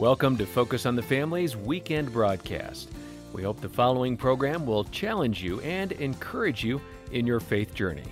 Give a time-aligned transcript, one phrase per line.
[0.00, 2.88] Welcome to Focus on the Family's weekend broadcast.
[3.34, 6.80] We hope the following program will challenge you and encourage you
[7.12, 8.06] in your faith journey.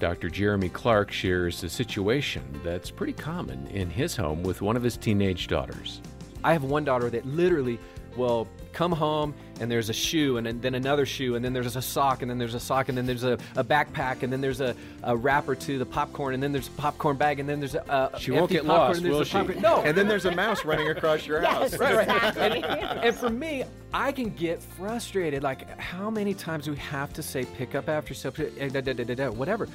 [0.00, 0.28] Dr.
[0.28, 4.96] Jeremy Clark shares a situation that's pretty common in his home with one of his
[4.96, 6.00] teenage daughters.
[6.42, 7.78] I have one daughter that literally
[8.16, 11.82] well, come home and there's a shoe and then another shoe and then there's a
[11.82, 14.60] sock and then there's a sock and then there's a, a backpack and then there's
[14.60, 14.74] a,
[15.04, 18.10] a, wrapper to the popcorn and then there's a popcorn bag and then there's a,
[18.12, 21.26] a she won't get lost will she no and then there's a mouse running across
[21.26, 22.42] your house right, exactly.
[22.62, 27.14] And, and for me I can get frustrated like how many times do we have
[27.14, 29.68] to say pick up after yourself eh, whatever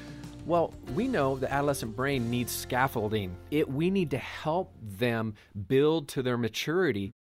[0.44, 3.38] well, we know the adolescent brain needs scaffolding.
[3.52, 5.36] It, we need to help them
[5.68, 7.14] build to their maturity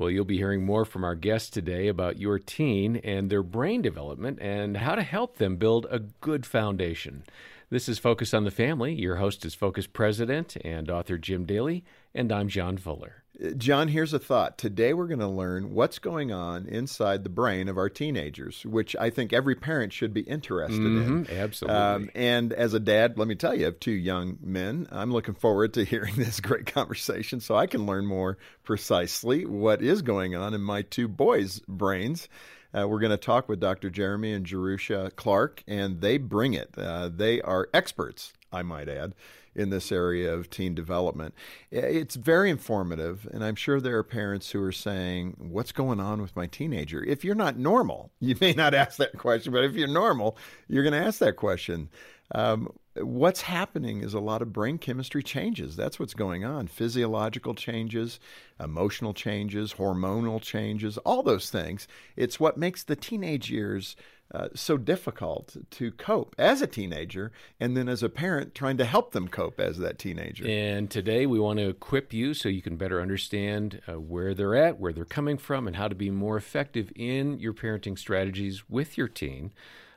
[0.00, 3.82] well, you'll be hearing more from our guest today about your teen and their brain
[3.82, 7.24] development and how to help them build a good foundation.
[7.70, 8.94] This is Focus on the Family.
[8.94, 13.22] Your host is Focus President and author Jim Daly, and I'm John Fuller.
[13.40, 14.58] Uh, John, here's a thought.
[14.58, 18.96] Today we're going to learn what's going on inside the brain of our teenagers, which
[18.96, 21.38] I think every parent should be interested mm-hmm, in.
[21.38, 21.80] Absolutely.
[21.80, 25.34] Um, and as a dad, let me tell you, of two young men, I'm looking
[25.34, 30.34] forward to hearing this great conversation so I can learn more precisely what is going
[30.34, 32.26] on in my two boys' brains.
[32.72, 33.90] Uh, we're going to talk with Dr.
[33.90, 36.70] Jeremy and Jerusha Clark, and they bring it.
[36.76, 39.14] Uh, they are experts, I might add,
[39.56, 41.34] in this area of teen development.
[41.72, 46.22] It's very informative, and I'm sure there are parents who are saying, What's going on
[46.22, 47.02] with my teenager?
[47.04, 50.36] If you're not normal, you may not ask that question, but if you're normal,
[50.68, 51.88] you're going to ask that question.
[52.32, 55.76] Um, what's happening is a lot of brain chemistry changes.
[55.76, 56.66] That's what's going on.
[56.66, 58.18] Physiological changes,
[58.58, 61.86] emotional changes, hormonal changes, all those things.
[62.16, 63.94] It's what makes the teenage years
[64.32, 68.84] uh, so difficult to cope as a teenager and then as a parent trying to
[68.84, 70.46] help them cope as that teenager.
[70.48, 74.54] And today we want to equip you so you can better understand uh, where they're
[74.54, 78.68] at, where they're coming from, and how to be more effective in your parenting strategies
[78.68, 79.52] with your teen.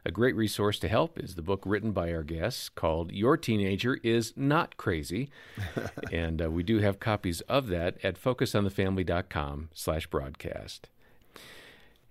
[0.06, 4.00] A great resource to help is the book written by our guests called Your Teenager
[4.04, 5.30] is Not Crazy.
[6.12, 10.90] and uh, we do have copies of that at focusonthefamily.com slash broadcast.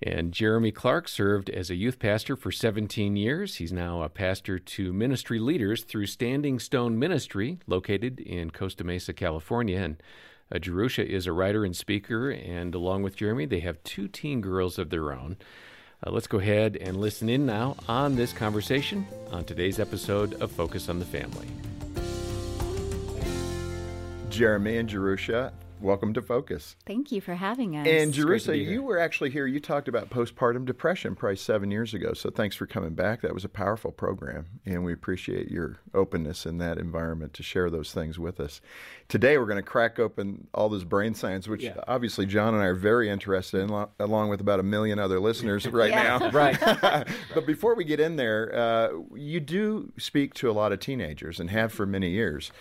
[0.03, 3.57] And Jeremy Clark served as a youth pastor for 17 years.
[3.57, 9.13] He's now a pastor to ministry leaders through Standing Stone Ministry, located in Costa Mesa,
[9.13, 9.79] California.
[9.81, 10.03] And
[10.51, 14.41] uh, Jerusha is a writer and speaker, and along with Jeremy, they have two teen
[14.41, 15.37] girls of their own.
[16.05, 20.51] Uh, let's go ahead and listen in now on this conversation on today's episode of
[20.51, 21.47] Focus on the Family.
[24.29, 25.53] Jeremy and Jerusha,
[25.83, 26.77] welcome to Focus.
[26.87, 27.87] Thank you for having us.
[27.89, 29.47] And Jerusha, you were actually here.
[29.47, 32.13] You talked about postpartum depression probably seven years ago.
[32.13, 33.21] So thanks for coming back.
[33.23, 37.69] That was a powerful program, and we appreciate your openness in that environment to share
[37.71, 38.61] those things with us.
[39.09, 41.77] Today, we're going to crack open all those brain science, which yeah.
[41.89, 45.67] obviously John and I are very interested in, along with about a million other listeners
[45.67, 46.31] right now.
[46.31, 46.57] right.
[47.35, 51.41] but before we get in there, uh, you do speak to a lot of teenagers
[51.41, 52.53] and have for many years.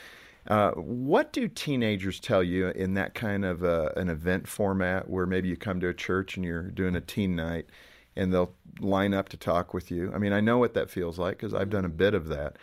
[0.47, 5.09] Uh, what do teenagers tell you in that kind of a, uh, an event format
[5.09, 7.67] where maybe you come to a church and you're doing a teen night
[8.15, 10.11] and they'll line up to talk with you?
[10.13, 12.57] I mean, I know what that feels like because I've done a bit of that.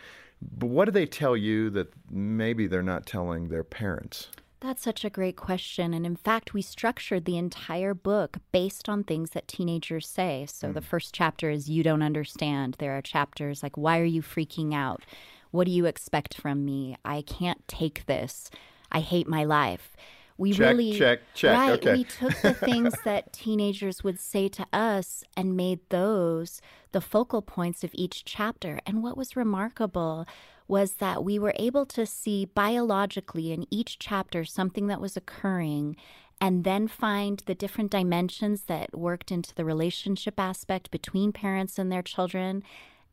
[0.57, 4.27] But what do they tell you that maybe they're not telling their parents?
[4.61, 5.93] That's such a great question.
[5.93, 10.45] And in fact, we structured the entire book based on things that teenagers say.
[10.49, 10.73] So mm.
[10.73, 10.85] the hmm.
[10.85, 12.75] first chapter is You Don't Understand.
[12.77, 15.03] There are chapters like Why Are You Freaking Out?
[15.51, 16.95] What do you expect from me?
[17.03, 18.49] I can't take this.
[18.91, 19.95] I hate my life.
[20.37, 21.57] We check, really check, check.
[21.57, 21.93] Right, okay.
[21.93, 26.61] we took the things that teenagers would say to us and made those
[26.93, 28.79] the focal points of each chapter.
[28.85, 30.25] And what was remarkable
[30.67, 35.97] was that we were able to see biologically in each chapter something that was occurring
[36.39, 41.91] and then find the different dimensions that worked into the relationship aspect between parents and
[41.91, 42.63] their children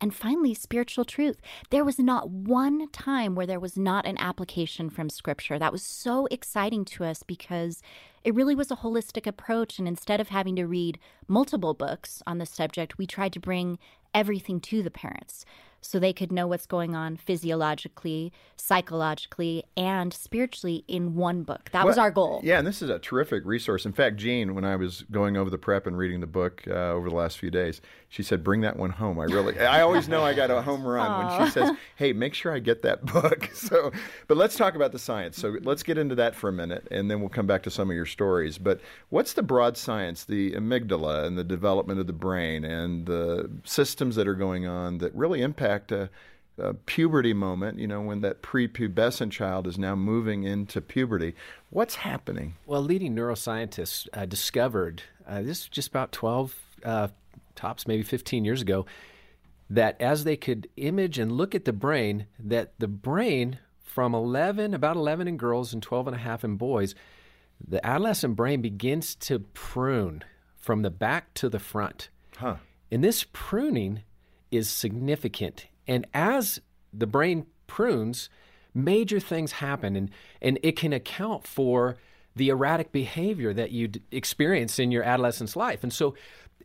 [0.00, 1.40] and finally spiritual truth.
[1.70, 5.58] There was not one time where there was not an application from scripture.
[5.58, 7.80] That was so exciting to us because
[8.24, 9.78] it really was a holistic approach.
[9.78, 10.98] And instead of having to read
[11.28, 13.78] multiple books on the subject, we tried to bring
[14.14, 15.44] everything to the parents
[15.86, 21.70] so they could know what's going on physiologically, psychologically, and spiritually in one book.
[21.72, 22.40] That well, was our goal.
[22.42, 23.86] Yeah, and this is a terrific resource.
[23.86, 26.72] In fact, Jean, when I was going over the prep and reading the book uh,
[26.72, 30.08] over the last few days, she said, "Bring that one home." I really, I always
[30.08, 31.38] know I got a home run Aww.
[31.38, 33.90] when she says, "Hey, make sure I get that book." So,
[34.28, 35.36] but let's talk about the science.
[35.38, 37.88] So let's get into that for a minute, and then we'll come back to some
[37.90, 38.58] of your stories.
[38.58, 40.24] But what's the broad science?
[40.24, 44.98] The amygdala and the development of the brain and the systems that are going on
[44.98, 46.10] that really impact fact, a,
[46.58, 51.34] a puberty moment, you know, when that prepubescent child is now moving into puberty.
[51.70, 52.54] What's happening?
[52.66, 57.08] Well, leading neuroscientists uh, discovered uh, this just about 12, uh,
[57.54, 58.86] tops maybe 15 years ago,
[59.70, 64.74] that as they could image and look at the brain, that the brain from 11,
[64.74, 66.94] about 11 in girls and 12 and a half in boys,
[67.66, 70.22] the adolescent brain begins to prune
[70.56, 72.08] from the back to the front.
[72.36, 72.56] Huh.
[72.92, 74.02] And this pruning
[74.56, 75.66] is significant.
[75.86, 76.60] And as
[76.92, 78.28] the brain prunes,
[78.74, 80.10] major things happen and,
[80.42, 81.96] and it can account for
[82.34, 85.82] the erratic behavior that you experience in your adolescence life.
[85.82, 86.14] And so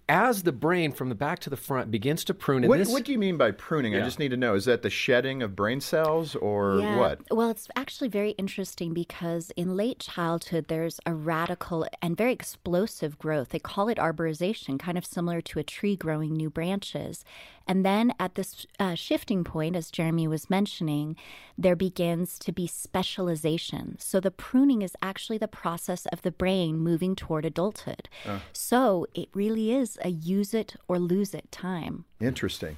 [0.10, 3.06] as the brain from the back to the front begins to prune, what, this, what
[3.06, 3.94] do you mean by pruning?
[3.94, 4.00] Yeah.
[4.02, 4.56] I just need to know.
[4.56, 6.98] Is that the shedding of brain cells or yeah.
[6.98, 7.22] what?
[7.32, 13.18] Well, it's actually very interesting because in late childhood, there's a radical and very explosive
[13.20, 13.50] growth.
[13.50, 17.24] They call it arborization, kind of similar to a tree growing new branches.
[17.68, 21.16] And then at this uh, shifting point, as Jeremy was mentioning,
[21.58, 23.98] there begins to be specialization.
[24.00, 28.10] So the pruning is actually the process of the brain moving toward adulthood.
[28.26, 28.40] Uh.
[28.54, 32.06] So it really is a use it or lose it time.
[32.20, 32.78] Interesting.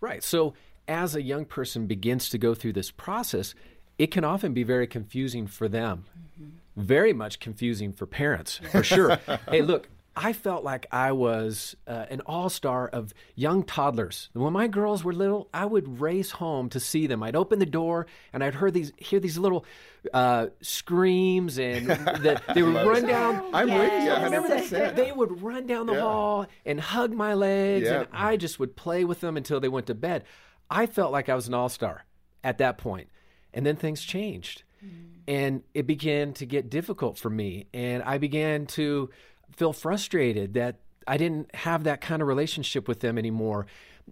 [0.00, 0.22] Right.
[0.22, 0.54] So
[0.88, 3.54] as a young person begins to go through this process,
[3.98, 6.04] it can often be very confusing for them.
[6.40, 6.50] Mm-hmm.
[6.82, 9.18] Very much confusing for parents, for sure.
[9.50, 14.30] hey, look, I felt like I was uh, an all star of young toddlers.
[14.32, 17.22] When my girls were little, I would race home to see them.
[17.22, 19.66] I'd open the door and I'd hear these hear these little
[20.14, 23.08] uh, screams and the, they would run it.
[23.08, 23.44] down.
[23.52, 24.70] I'm yes.
[24.70, 26.00] with you They would run down the yeah.
[26.00, 29.86] hall and hug my legs, and I just would play with them until they went
[29.88, 30.24] to bed.
[30.70, 32.06] I felt like I was an all star
[32.42, 33.08] at that point,
[33.52, 34.88] and then things changed, mm.
[35.28, 39.10] and it began to get difficult for me, and I began to
[39.54, 40.76] feel frustrated that
[41.06, 43.66] I didn't have that kind of relationship with them anymore.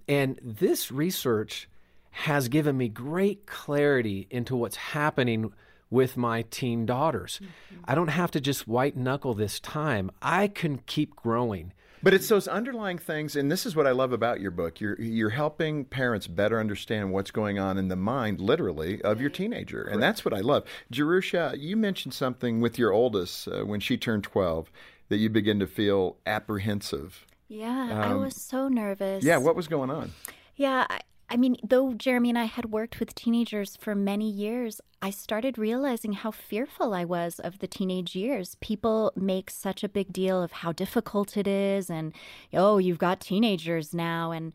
[0.06, 1.68] And this research
[2.10, 5.52] has given me great clarity into what's happening
[5.90, 7.40] with my teen daughters.
[7.42, 7.82] Mm-hmm.
[7.86, 11.72] I don't have to just white knuckle this time, I can keep growing.
[12.02, 14.78] But it's those underlying things, and this is what I love about your book.
[14.78, 19.30] You're you're helping parents better understand what's going on in the mind, literally, of your
[19.30, 19.38] mm-hmm.
[19.42, 20.64] teenager, and that's what I love.
[20.92, 24.70] Jerusha, you mentioned something with your oldest uh, when she turned twelve,
[25.08, 27.26] that you begin to feel apprehensive.
[27.48, 29.24] Yeah, um, I was so nervous.
[29.24, 30.12] Yeah, what was going on?
[30.56, 34.80] Yeah, I, I mean, though Jeremy and I had worked with teenagers for many years,
[35.02, 38.56] I started realizing how fearful I was of the teenage years.
[38.60, 42.14] People make such a big deal of how difficult it is and,
[42.54, 44.30] oh, you've got teenagers now.
[44.32, 44.52] And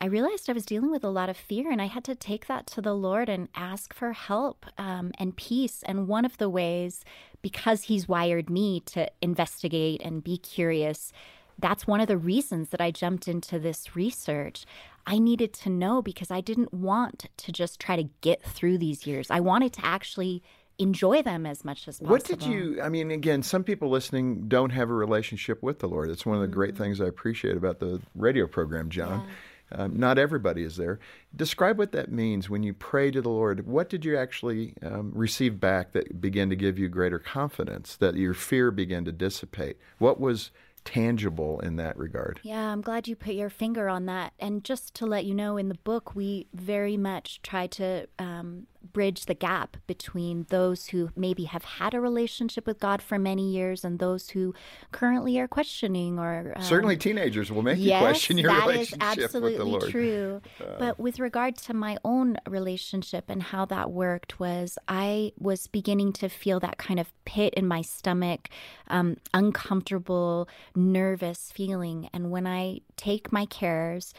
[0.00, 2.46] I realized I was dealing with a lot of fear, and I had to take
[2.46, 5.82] that to the Lord and ask for help um, and peace.
[5.86, 7.04] And one of the ways,
[7.42, 11.12] because He's wired me to investigate and be curious,
[11.58, 14.66] that's one of the reasons that I jumped into this research.
[15.06, 19.06] I needed to know because I didn't want to just try to get through these
[19.06, 19.30] years.
[19.30, 20.42] I wanted to actually
[20.78, 22.10] enjoy them as much as possible.
[22.10, 25.86] What did you, I mean, again, some people listening don't have a relationship with the
[25.88, 26.10] Lord.
[26.10, 26.54] It's one of the mm-hmm.
[26.54, 26.78] great mm.
[26.78, 29.20] things I appreciate about the radio program, John.
[29.28, 29.34] Yeah
[29.72, 30.98] um, not everybody is there.
[31.34, 33.66] Describe what that means when you pray to the Lord.
[33.66, 38.14] What did you actually um, receive back that began to give you greater confidence, that
[38.14, 39.76] your fear began to dissipate?
[39.98, 40.50] What was
[40.84, 42.40] tangible in that regard?
[42.42, 44.34] Yeah, I'm glad you put your finger on that.
[44.38, 48.66] And just to let you know, in the book, we very much try to um,
[48.92, 53.50] bridge the gap between those who maybe have had a relationship with God for many
[53.50, 54.54] years and those who
[54.92, 59.02] currently are questioning or um, certainly teenagers will make yes, you question your that relationship
[59.18, 59.90] is absolutely with the Lord.
[59.90, 65.32] True, uh, but with regard to my own relationship and how that worked was I
[65.38, 68.48] was beginning to feel that kind of pit in my stomach,
[68.88, 74.12] um, uncomfortable, nervous feeling, and when I take my cares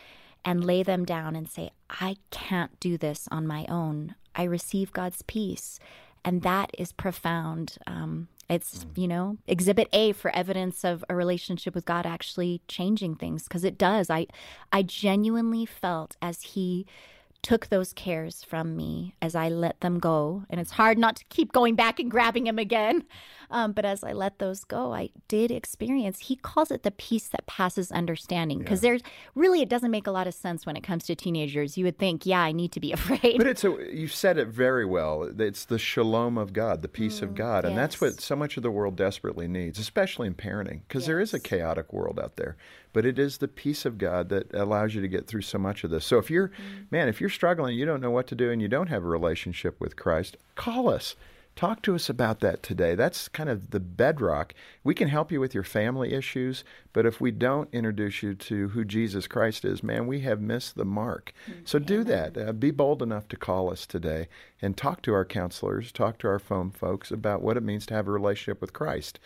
[0.44, 4.14] and lay them down and say, I can't do this on my own.
[4.36, 5.80] I receive God's peace.
[6.24, 7.78] And that is profound.
[7.88, 8.98] Um, it's, mm.
[8.98, 13.64] you know, exhibit A for evidence of a relationship with God actually changing things because
[13.64, 14.10] it does.
[14.10, 14.28] I,
[14.72, 16.86] I genuinely felt as He
[17.46, 20.46] took those cares from me as I let them go.
[20.50, 23.04] And it's hard not to keep going back and grabbing him again.
[23.52, 27.28] Um, but as I let those go, I did experience, he calls it the peace
[27.28, 28.58] that passes understanding.
[28.58, 28.90] Because yeah.
[28.90, 29.02] there's
[29.36, 31.78] really, it doesn't make a lot of sense when it comes to teenagers.
[31.78, 33.38] You would think, yeah, I need to be afraid.
[33.38, 35.30] But it's a, you said it very well.
[35.40, 37.64] It's the shalom of God, the peace mm, of God.
[37.66, 37.70] Yes.
[37.70, 41.08] And that's what so much of the world desperately needs, especially in parenting, because yes.
[41.08, 42.58] there is a chaotic world out there
[42.96, 45.84] but it is the peace of God that allows you to get through so much
[45.84, 46.06] of this.
[46.06, 46.90] So if you're, mm.
[46.92, 49.08] man, if you're struggling, you don't know what to do, and you don't have a
[49.08, 51.18] relationship with Christ, call us.
[51.58, 52.96] Talk to us about that today.
[52.96, 54.54] That's kind of the bedrock.
[54.86, 58.70] We can help you with your family issues, but if we don't introduce you to
[58.70, 61.34] who Jesus Christ is, man, we have missed the mark.
[61.50, 61.68] Mm.
[61.68, 62.38] So do that.
[62.38, 64.30] Uh, be bold enough to call us today
[64.66, 67.94] and talk to our counselors, talk to our phone folks about what it means to
[67.94, 69.20] have a relationship with Christ.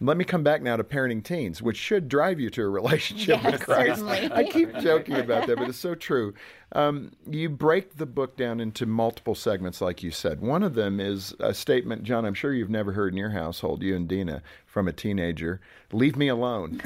[0.00, 3.42] Let me come back now to parenting teens, which should drive you to a relationship
[3.42, 3.98] yes, with Christ.
[4.00, 4.32] Certainly.
[4.32, 6.32] I keep joking about that, but it's so true.
[6.72, 10.40] Um, you break the book down into multiple segments, like you said.
[10.40, 13.82] One of them is a statement, John, I'm sure you've never heard in your household,
[13.82, 14.42] you and Dena,
[14.74, 15.60] from a teenager,
[15.92, 16.80] leave me alone.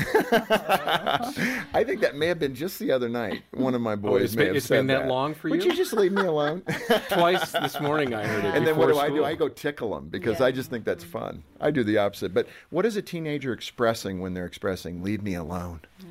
[1.72, 3.42] I think that may have been just the other night.
[3.52, 4.76] One of my boys oh, it's may been, have said that.
[4.76, 5.54] It's been that, that long for you?
[5.54, 6.60] Would you just leave me alone?
[7.08, 8.54] Twice this morning I heard it.
[8.54, 9.02] And then what do school.
[9.04, 9.24] I do?
[9.24, 10.46] I go tickle them because yeah.
[10.46, 11.42] I just think that's fun.
[11.62, 12.34] I do the opposite.
[12.34, 15.80] But what is a teenager expressing when they're expressing, leave me alone?
[16.00, 16.04] Yeah.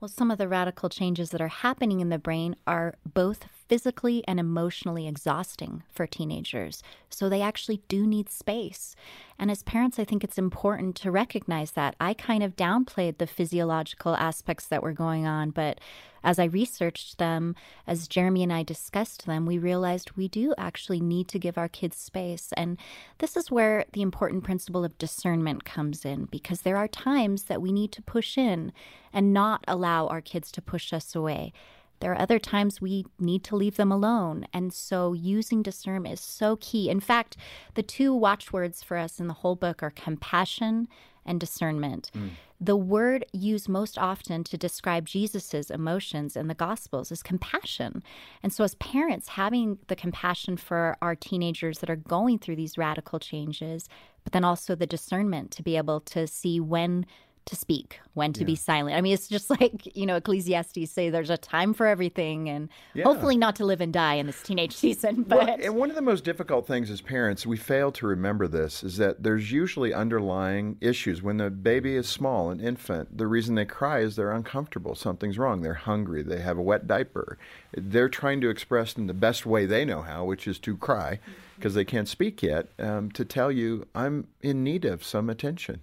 [0.00, 4.22] Well, some of the radical changes that are happening in the brain are both physically
[4.28, 6.82] and emotionally exhausting for teenagers.
[7.08, 8.94] So they actually do need space.
[9.38, 11.96] And as parents, I think it's important to recognize that.
[11.98, 15.78] I kind of downplayed the physiological aspects that were going on, but
[16.22, 17.54] as I researched them,
[17.86, 21.66] as Jeremy and I discussed them, we realized we do actually need to give our
[21.70, 22.50] kids space.
[22.58, 22.76] And
[23.20, 27.62] this is where the important principle of discernment comes in, because there are times that
[27.62, 28.74] we need to push in
[29.14, 31.54] and not allow our kids to push us away.
[32.02, 34.44] There are other times we need to leave them alone.
[34.52, 36.90] And so using discernment is so key.
[36.90, 37.36] In fact,
[37.74, 40.88] the two watchwords for us in the whole book are compassion
[41.24, 42.10] and discernment.
[42.12, 42.30] Mm.
[42.60, 48.02] The word used most often to describe Jesus's emotions in the Gospels is compassion.
[48.42, 52.76] And so, as parents, having the compassion for our teenagers that are going through these
[52.76, 53.88] radical changes,
[54.24, 57.06] but then also the discernment to be able to see when
[57.44, 58.46] to speak, when to yeah.
[58.46, 58.96] be silent.
[58.96, 62.68] I mean, it's just like, you know, Ecclesiastes say there's a time for everything and
[62.94, 63.04] yeah.
[63.04, 65.22] hopefully not to live and die in this teenage season.
[65.24, 68.46] But well, and one of the most difficult things as parents, we fail to remember
[68.46, 71.22] this, is that there's usually underlying issues.
[71.22, 74.94] When the baby is small, an infant, the reason they cry is they're uncomfortable.
[74.94, 75.62] Something's wrong.
[75.62, 76.22] They're hungry.
[76.22, 77.38] They have a wet diaper.
[77.76, 81.18] They're trying to express in the best way they know how, which is to cry
[81.56, 81.78] because mm-hmm.
[81.78, 85.80] they can't speak yet, um, to tell you, I'm in need of some attention.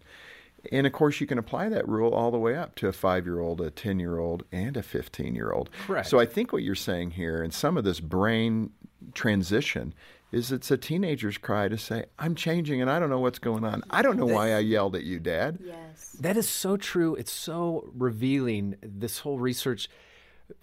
[0.72, 3.26] And of course, you can apply that rule all the way up to a five
[3.26, 5.70] year old, a 10 year old, and a 15 year old.
[5.86, 6.08] Correct.
[6.08, 8.72] So I think what you're saying here, and some of this brain
[9.14, 9.94] transition,
[10.32, 13.64] is it's a teenager's cry to say, I'm changing and I don't know what's going
[13.64, 13.84] on.
[13.90, 15.58] I don't know why I yelled at you, Dad.
[15.64, 16.12] Yes.
[16.20, 17.16] That is so true.
[17.16, 18.76] It's so revealing.
[18.82, 19.90] This whole research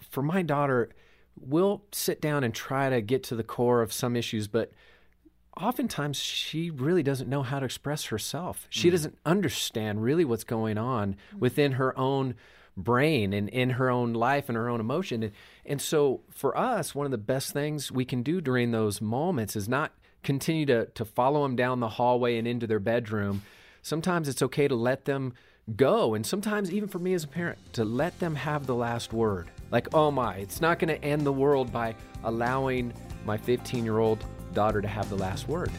[0.09, 0.89] for my daughter,
[1.39, 4.71] we'll sit down and try to get to the core of some issues, but
[5.57, 8.67] oftentimes she really doesn't know how to express herself.
[8.69, 8.93] She mm-hmm.
[8.93, 11.39] doesn't understand really what's going on mm-hmm.
[11.39, 12.35] within her own
[12.75, 15.23] brain and in her own life and her own emotion.
[15.23, 15.31] And,
[15.65, 19.55] and so for us, one of the best things we can do during those moments
[19.55, 23.41] is not continue to, to follow them down the hallway and into their bedroom.
[23.81, 25.33] Sometimes it's okay to let them
[25.75, 26.13] go.
[26.13, 29.47] And sometimes, even for me as a parent, to let them have the last word.
[29.71, 32.93] Like, oh my, it's not going to end the world by allowing
[33.25, 34.23] my 15 year old
[34.57, 35.69] daughter to have the last word.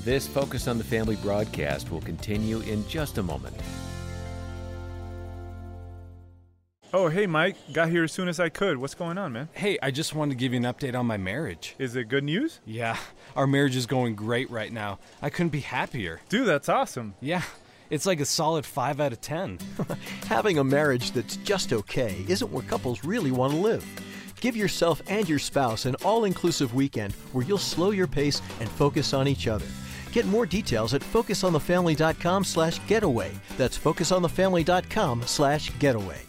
[0.00, 3.56] This Focus on the Family broadcast will continue in just a moment.
[6.92, 7.56] Oh, hey, Mike.
[7.72, 8.76] Got here as soon as I could.
[8.76, 9.48] What's going on, man?
[9.54, 11.76] Hey, I just wanted to give you an update on my marriage.
[11.78, 12.58] Is it good news?
[12.66, 12.96] Yeah,
[13.36, 14.98] our marriage is going great right now.
[15.22, 16.20] I couldn't be happier.
[16.28, 17.14] Dude, that's awesome.
[17.22, 17.42] Yeah,
[17.90, 19.60] it's like a solid 5 out of 10.
[20.28, 23.84] Having a marriage that's just okay isn't where couples really want to live.
[24.40, 28.68] Give yourself and your spouse an all inclusive weekend where you'll slow your pace and
[28.70, 29.66] focus on each other.
[30.12, 33.32] Get more details at focusonthefamily.com slash getaway.
[33.56, 36.22] That's focusonthefamily.com slash getaway.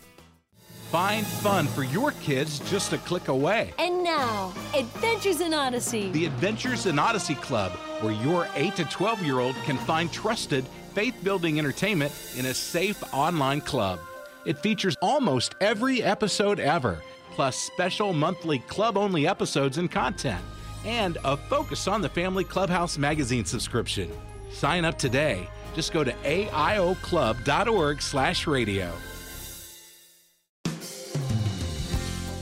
[0.91, 3.73] Find fun for your kids just a click away.
[3.79, 6.11] And now, Adventures in Odyssey.
[6.11, 10.65] The Adventures in Odyssey Club, where your 8 to 12 year old can find trusted,
[10.93, 14.01] faith building entertainment in a safe online club.
[14.45, 20.43] It features almost every episode ever plus special monthly club only episodes and content,
[20.85, 24.11] and a focus on the Family Clubhouse magazine subscription.
[24.51, 25.47] Sign up today.
[25.73, 28.91] Just go to aioclub.org/radio.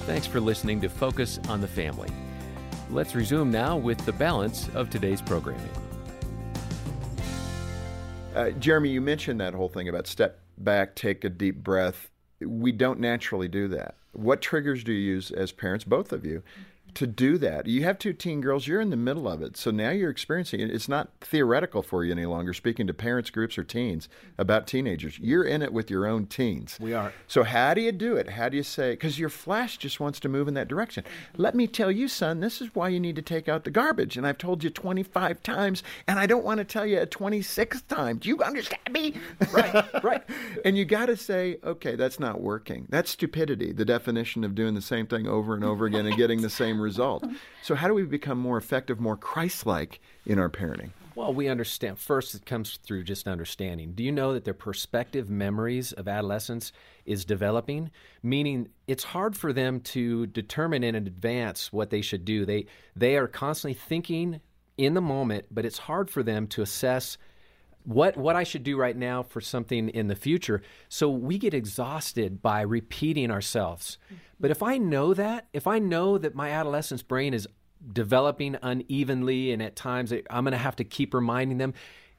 [0.07, 2.09] Thanks for listening to Focus on the Family.
[2.89, 5.69] Let's resume now with the balance of today's programming.
[8.33, 12.09] Uh, Jeremy, you mentioned that whole thing about step back, take a deep breath,
[12.41, 13.95] we don't naturally do that.
[14.13, 16.41] What triggers do you use as parents, both of you,
[16.95, 17.67] to do that.
[17.67, 19.57] You have two teen girls, you're in the middle of it.
[19.57, 20.69] So now you're experiencing it.
[20.71, 25.19] It's not theoretical for you any longer speaking to parents, groups, or teens about teenagers.
[25.19, 26.77] You're in it with your own teens.
[26.79, 27.13] We are.
[27.27, 28.29] So how do you do it?
[28.31, 31.03] How do you say, because your flash just wants to move in that direction.
[31.37, 34.17] Let me tell you, son, this is why you need to take out the garbage.
[34.17, 37.87] And I've told you 25 times, and I don't want to tell you a 26th
[37.87, 38.17] time.
[38.17, 39.15] Do you understand me?
[39.53, 40.23] right, right.
[40.65, 42.85] And you got to say, okay, that's not working.
[42.89, 46.41] That's stupidity, the definition of doing the same thing over and over again and getting
[46.41, 47.23] the same same result.
[47.61, 50.91] So, how do we become more effective, more Christ like in our parenting?
[51.15, 51.99] Well, we understand.
[51.99, 53.91] First, it comes through just understanding.
[53.93, 56.71] Do you know that their prospective memories of adolescence
[57.05, 57.91] is developing?
[58.23, 62.45] Meaning, it's hard for them to determine in advance what they should do.
[62.45, 64.39] They they are constantly thinking
[64.77, 67.17] in the moment, but it's hard for them to assess
[67.89, 70.61] what what I should do right now for something in the future.
[70.89, 73.97] So we get exhausted by repeating ourselves.
[74.05, 74.15] Mm-hmm.
[74.39, 77.47] But if I know that, if I know that my adolescent's brain is
[77.91, 81.73] developing unevenly and at times I'm going to have to keep reminding them,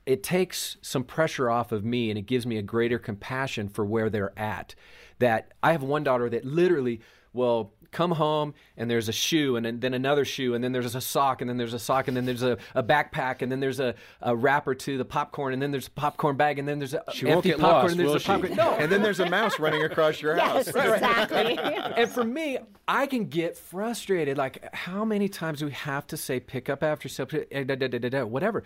[0.06, 3.86] it takes some pressure off of me and it gives me a greater compassion for
[3.86, 4.74] where they're at.
[5.20, 7.00] That I have one daughter that literally
[7.32, 11.00] will come home and there's a shoe and then another shoe and then there's a
[11.00, 13.80] sock and then there's a sock and then there's a, a backpack and then there's
[13.80, 16.94] a, a wrapper to the popcorn and then there's a popcorn bag and then there's
[16.94, 18.26] a she empty popcorn lost, and there's a she?
[18.26, 18.54] popcorn.
[18.54, 18.72] No.
[18.72, 20.66] And then there's a mouse running across your house.
[20.66, 21.58] Yes, exactly.
[21.96, 24.38] and for me, I can get frustrated.
[24.38, 28.62] Like, how many times do we have to say pick up after yourself," eh, whatever?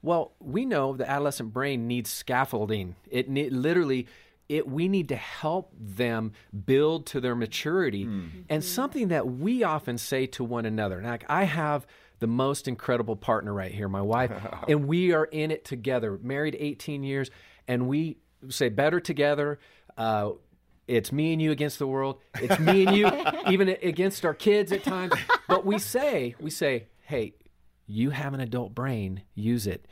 [0.00, 2.94] Well, we know the adolescent brain needs scaffolding.
[3.10, 4.06] It literally
[4.48, 6.32] it we need to help them
[6.64, 8.40] build to their maturity mm-hmm.
[8.48, 11.86] and something that we often say to one another like i have
[12.20, 14.32] the most incredible partner right here my wife
[14.68, 17.30] and we are in it together married 18 years
[17.66, 18.16] and we
[18.48, 19.58] say better together
[19.96, 20.30] uh,
[20.86, 23.08] it's me and you against the world it's me and you
[23.50, 25.12] even against our kids at times
[25.46, 27.34] but we say we say hey
[27.86, 29.86] you have an adult brain use it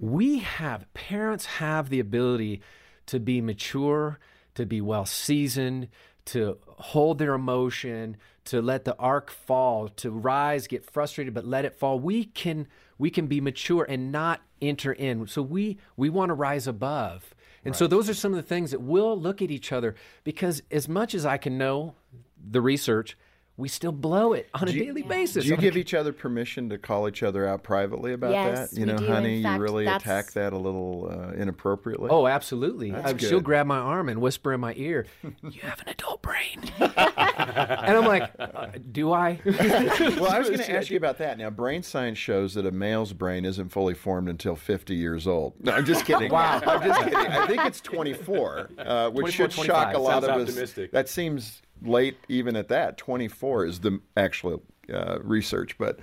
[0.00, 2.60] we have parents have the ability
[3.06, 4.18] to be mature,
[4.54, 5.88] to be well seasoned,
[6.26, 11.64] to hold their emotion, to let the arc fall, to rise, get frustrated, but let
[11.64, 11.98] it fall.
[11.98, 15.26] We can we can be mature and not enter in.
[15.26, 17.34] So we we want to rise above.
[17.64, 17.78] And right.
[17.78, 20.88] so those are some of the things that we'll look at each other because as
[20.88, 21.94] much as I can know
[22.46, 23.16] the research,
[23.56, 25.44] we still blow it on do a daily basis.
[25.44, 28.78] Do you give each other permission to call each other out privately about yes, that?
[28.80, 29.06] You know, do.
[29.06, 30.02] honey, fact, you really that's...
[30.02, 32.08] attack that a little uh, inappropriately.
[32.10, 32.92] Oh, absolutely.
[33.18, 35.06] she'll grab my arm and whisper in my ear,
[35.42, 40.58] "You have an adult brain," and I'm like, uh, "Do I?" well, I was going
[40.58, 41.38] to ask you about that.
[41.38, 45.52] Now, brain science shows that a male's brain isn't fully formed until 50 years old.
[45.62, 46.32] No, I'm just kidding.
[46.32, 47.14] wow, I'm just kidding.
[47.14, 50.86] I think it's 24, uh, which 24, should shock a lot Sounds of optimistic.
[50.86, 50.92] us.
[50.92, 52.96] That seems late even at that.
[52.98, 55.98] 24 is the actual uh, research, but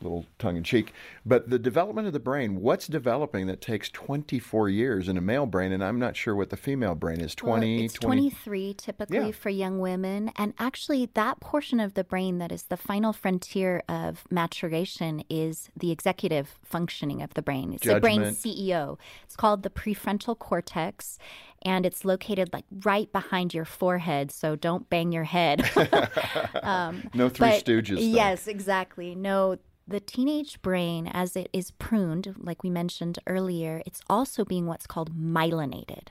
[0.00, 0.92] a little tongue in cheek.
[1.24, 5.46] But the development of the brain, what's developing that takes 24 years in a male
[5.46, 5.72] brain?
[5.72, 8.20] And I'm not sure what the female brain is 20, well, it's 20...
[8.20, 9.30] 23 typically yeah.
[9.32, 10.32] for young women.
[10.36, 15.70] And actually, that portion of the brain that is the final frontier of maturation is
[15.76, 17.72] the executive functioning of the brain.
[17.72, 18.02] It's Judgment.
[18.02, 18.98] the brain CEO.
[19.24, 21.18] It's called the prefrontal cortex
[21.66, 24.30] and it's located like right behind your forehead.
[24.30, 25.68] So don't bang your head.
[26.62, 27.96] um, no Three but, Stooges.
[27.98, 29.16] Yes, exactly.
[29.16, 34.66] No, the teenage brain, as it is pruned, like we mentioned earlier, it's also being
[34.66, 36.04] what's called myelinated.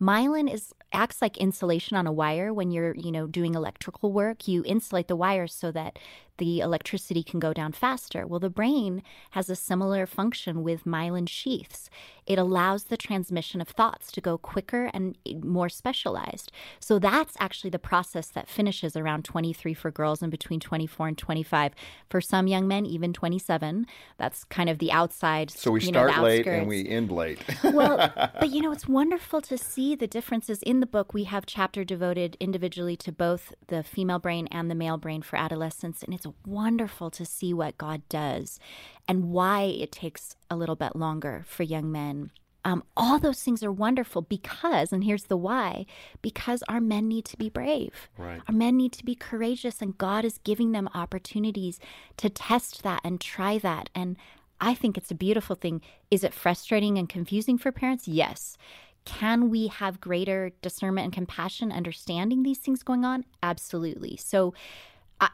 [0.00, 4.46] Myelin is acts like insulation on a wire when you're, you know, doing electrical work.
[4.46, 5.98] You insulate the wire so that
[6.38, 8.24] the electricity can go down faster.
[8.26, 11.90] Well, the brain has a similar function with myelin sheaths.
[12.28, 16.52] It allows the transmission of thoughts to go quicker and more specialized.
[16.78, 21.16] So that's actually the process that finishes around 23 for girls and between 24 and
[21.18, 21.72] 25.
[22.10, 23.86] For some young men, even 27.
[24.18, 25.50] That's kind of the outside.
[25.50, 27.40] So we start know, late and we end late.
[27.64, 27.96] well,
[28.40, 31.14] but you know, it's wonderful to see the differences in the book.
[31.14, 35.36] We have chapter devoted individually to both the female brain and the male brain for
[35.36, 36.02] adolescents.
[36.02, 38.60] And it's wonderful to see what God does
[39.08, 42.30] and why it takes a little bit longer for young men.
[42.64, 45.86] Um, all those things are wonderful because, and here's the why
[46.20, 48.08] because our men need to be brave.
[48.18, 48.42] Right.
[48.46, 51.80] Our men need to be courageous, and God is giving them opportunities
[52.18, 53.88] to test that and try that.
[53.94, 54.16] And
[54.60, 55.80] I think it's a beautiful thing.
[56.10, 58.06] Is it frustrating and confusing for parents?
[58.06, 58.58] Yes.
[59.06, 63.24] Can we have greater discernment and compassion, understanding these things going on?
[63.42, 64.16] Absolutely.
[64.18, 64.52] So,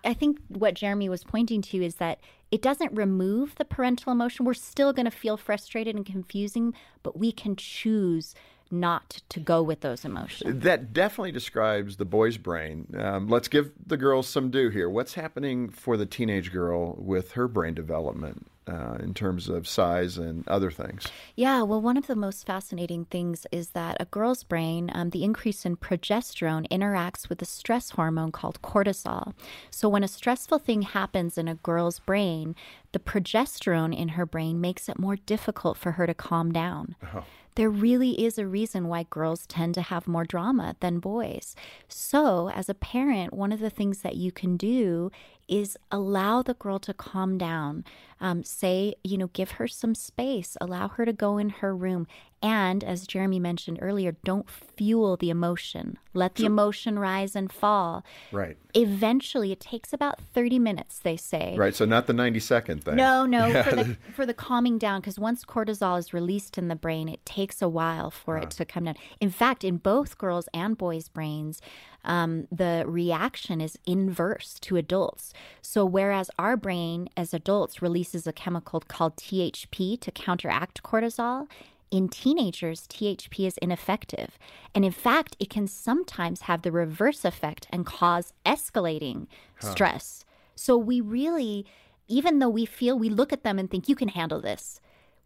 [0.02, 2.18] I, think what Jeremy was pointing to is that
[2.50, 4.44] it doesn't remove the parental emotion.
[4.46, 8.34] We're still going to feel frustrated and confusing, but we can choose
[8.70, 10.62] not to go with those emotions.
[10.62, 12.86] That definitely describes the boy's brain.
[12.98, 14.88] Um, let's give the girls some due here.
[14.88, 18.46] What's happening for the teenage girl with her brain development?
[18.66, 21.04] Uh, in terms of size and other things.
[21.36, 25.22] Yeah, well, one of the most fascinating things is that a girl's brain, um, the
[25.22, 29.34] increase in progesterone interacts with a stress hormone called cortisol.
[29.70, 32.56] So, when a stressful thing happens in a girl's brain,
[32.92, 36.96] the progesterone in her brain makes it more difficult for her to calm down.
[37.14, 37.24] Oh
[37.56, 41.54] there really is a reason why girls tend to have more drama than boys.
[41.86, 45.10] So, as a parent, one of the things that you can do
[45.48, 47.84] is allow the girl to calm down.
[48.20, 52.06] Um, say, you know, give her some space, allow her to go in her room.
[52.42, 55.98] And as Jeremy mentioned earlier, don't fuel the emotion.
[56.14, 58.02] Let the emotion rise and fall.
[58.32, 58.56] Right.
[58.72, 61.54] Eventually, it takes about 30 minutes, they say.
[61.56, 61.74] Right.
[61.74, 62.94] So, not the 90 second thing.
[62.96, 63.62] No, no, yeah.
[63.62, 67.24] for, the, for the calming down, because once cortisol is released in the brain, it
[67.26, 68.44] takes a while for uh-huh.
[68.46, 68.56] it ah.
[68.58, 68.94] to come down.
[69.20, 71.60] In fact, in both girls' and boys' brains,
[72.04, 75.32] um, the reaction is inverse to adults.
[75.62, 81.48] So, whereas our brain as adults releases a chemical called THP to counteract cortisol,
[81.90, 84.38] in teenagers, THP is ineffective.
[84.74, 89.26] And in fact, it can sometimes have the reverse effect and cause escalating
[89.60, 89.70] huh.
[89.70, 90.24] stress.
[90.54, 91.64] So, we really,
[92.06, 94.80] even though we feel we look at them and think, you can handle this,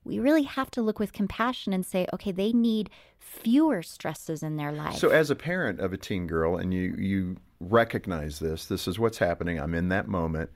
[0.08, 2.90] we really have to look with compassion and say, okay, they need
[3.20, 4.94] fewer stresses in their life.
[4.96, 8.98] So, as a parent of a teen girl, and you you recognize this, this is
[8.98, 9.58] what's happening.
[9.60, 10.50] I'm in that moment.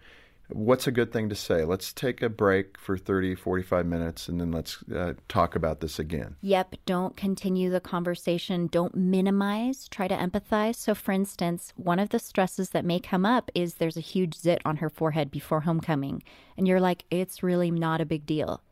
[0.49, 1.65] What's a good thing to say?
[1.65, 5.99] Let's take a break for 30, 45 minutes and then let's uh, talk about this
[5.99, 6.37] again.
[6.43, 6.75] Yep.
[6.85, 8.67] Don't continue the conversation.
[8.67, 9.89] Don't minimize.
[9.89, 10.75] Try to empathize.
[10.77, 14.35] So, for instance, one of the stresses that may come up is there's a huge
[14.35, 16.23] zit on her forehead before homecoming.
[16.59, 18.63] And you're like, it's really not a big deal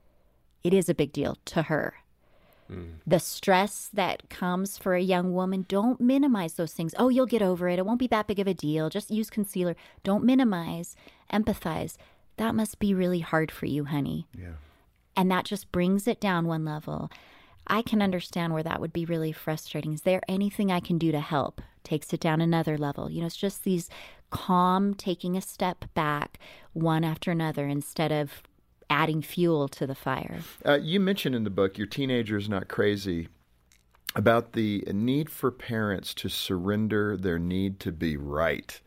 [0.62, 1.94] it is a big deal to her.
[3.05, 6.94] The stress that comes for a young woman, don't minimize those things.
[7.01, 7.81] Oh, you'll get over it.
[7.81, 8.88] It won't be that big of a deal.
[8.88, 9.75] Just use concealer.
[10.05, 10.94] Don't minimize,
[11.33, 11.96] empathize.
[12.37, 14.29] That must be really hard for you, honey.
[14.38, 14.53] Yeah.
[15.16, 17.11] And that just brings it down one level.
[17.66, 19.92] I can understand where that would be really frustrating.
[19.94, 21.61] Is there anything I can do to help?
[21.83, 23.11] Takes it down another level.
[23.11, 23.90] You know, it's just these
[24.31, 26.38] calm taking a step back
[26.73, 28.44] one after another instead of
[28.90, 30.40] adding fuel to the fire.
[30.66, 33.29] Uh, you mentioned in the book, Your Teenager is Not Crazy,
[34.16, 38.79] about the need for parents to surrender their need to be right.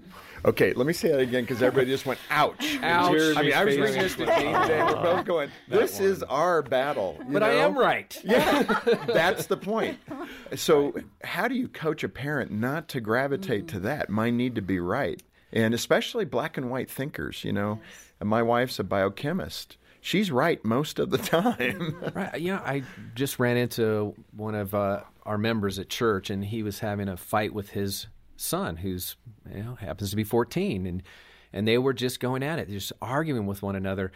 [0.46, 2.78] Okay, let me say that again because everybody just went, ouch.
[2.84, 3.16] ouch.
[3.38, 4.84] I mean, I was reading this to Dean today.
[4.84, 7.18] We're both going, this is our battle.
[7.30, 7.46] but know?
[7.46, 8.16] I am right.
[8.26, 8.63] Yeah,
[9.08, 9.98] that's the point.
[10.56, 14.10] So, how do you coach a parent not to gravitate mm to that?
[14.10, 15.24] My need to be right.
[15.54, 17.80] And especially black and white thinkers, you know.
[17.82, 18.04] Yes.
[18.26, 21.96] My wife's a biochemist she's right most of the time.
[22.13, 22.39] right.
[22.39, 22.84] you know, I
[23.16, 27.16] just ran into one of uh, our members at church, and he was having a
[27.18, 29.16] fight with his son, who's
[29.52, 31.02] you know happens to be 14, and
[31.54, 34.12] and they were just going at it, just arguing with one another,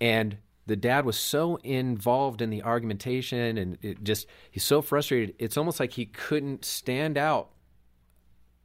[0.00, 5.34] and the dad was so involved in the argumentation and it just he's so frustrated
[5.40, 7.50] it's almost like he couldn't stand out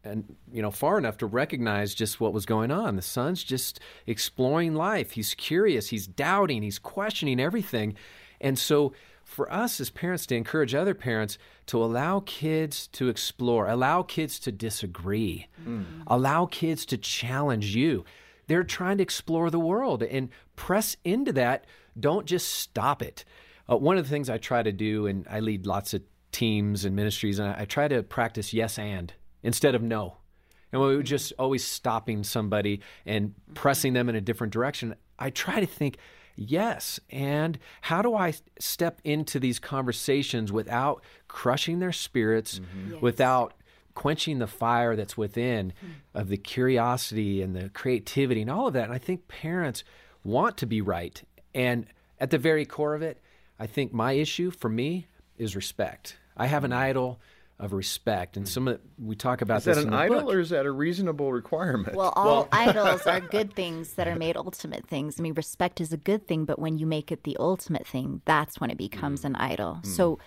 [0.08, 2.96] and you know far enough to recognize just what was going on.
[2.96, 5.12] The son's just exploring life.
[5.12, 5.90] He's curious.
[5.90, 6.64] He's doubting.
[6.64, 7.96] He's questioning everything,
[8.42, 8.94] and so
[9.24, 14.40] for us as parents to encourage other parents to allow kids to explore, allow kids
[14.40, 15.84] to disagree, mm.
[16.08, 18.06] allow kids to challenge you.
[18.48, 21.66] They're trying to explore the world and press into that.
[22.00, 23.26] Don't just stop it.
[23.70, 26.86] Uh, one of the things I try to do, and I lead lots of teams
[26.86, 30.18] and ministries, and I, I try to practice yes and instead of no.
[30.72, 34.96] And we were just always stopping somebody and pressing them in a different direction.
[35.18, 35.98] I try to think,
[36.36, 42.94] yes, and how do I step into these conversations without crushing their spirits, mm-hmm.
[42.94, 43.02] yes.
[43.02, 43.54] without
[43.94, 46.18] quenching the fire that's within mm-hmm.
[46.20, 48.84] of the curiosity and the creativity and all of that?
[48.86, 49.86] And I think parents
[50.26, 51.24] want to be right.
[51.56, 51.86] And
[52.20, 53.22] at the very core of it,
[53.58, 56.18] I think my issue for me is respect.
[56.36, 56.76] I have an mm.
[56.76, 57.20] idol
[57.60, 58.38] of respect.
[58.38, 59.78] And some of the, we talk about is this.
[59.78, 60.34] Is that an idol book.
[60.34, 61.96] or is that a reasonable requirement?
[61.96, 65.20] Well, all well, idols are good things that are made ultimate things.
[65.20, 68.22] I mean, respect is a good thing, but when you make it the ultimate thing,
[68.26, 69.26] that's when it becomes mm.
[69.26, 69.80] an idol.
[69.82, 69.86] Mm.
[69.88, 70.20] So,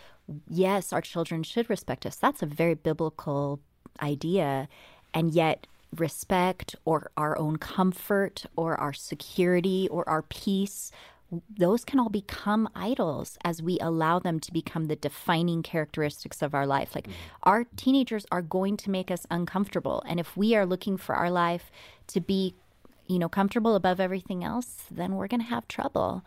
[0.48, 2.16] yes, our children should respect us.
[2.16, 3.60] That's a very biblical
[4.02, 4.68] idea.
[5.14, 5.66] And yet,
[5.96, 10.90] respect or our own comfort or our security or our peace
[11.58, 16.54] those can all become idols as we allow them to become the defining characteristics of
[16.54, 16.94] our life.
[16.94, 17.16] Like mm-hmm.
[17.44, 20.02] our teenagers are going to make us uncomfortable.
[20.06, 21.70] And if we are looking for our life
[22.08, 22.54] to be,
[23.06, 26.24] you know, comfortable above everything else, then we're going to have trouble.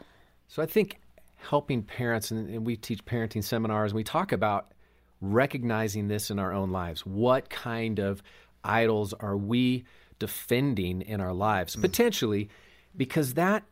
[0.47, 0.99] So I think
[1.35, 4.71] helping parents, and we teach parenting seminars, and we talk about
[5.19, 7.05] recognizing this in our own lives.
[7.05, 8.23] What kind of
[8.63, 9.83] idols are we
[10.19, 11.73] defending in our lives?
[11.73, 11.81] Mm-hmm.
[11.81, 12.49] Potentially,
[12.95, 13.63] because that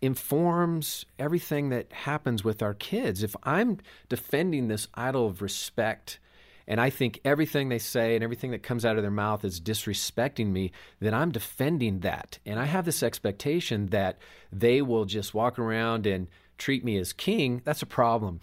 [0.00, 3.22] informs everything that happens with our kids.
[3.22, 3.78] If I'm
[4.08, 6.18] defending this idol of respect
[6.66, 9.60] and I think everything they say and everything that comes out of their mouth is
[9.60, 12.38] disrespecting me, then I'm defending that.
[12.46, 14.18] And I have this expectation that
[14.50, 16.26] they will just walk around and
[16.58, 18.40] treat me as king, that's a problem.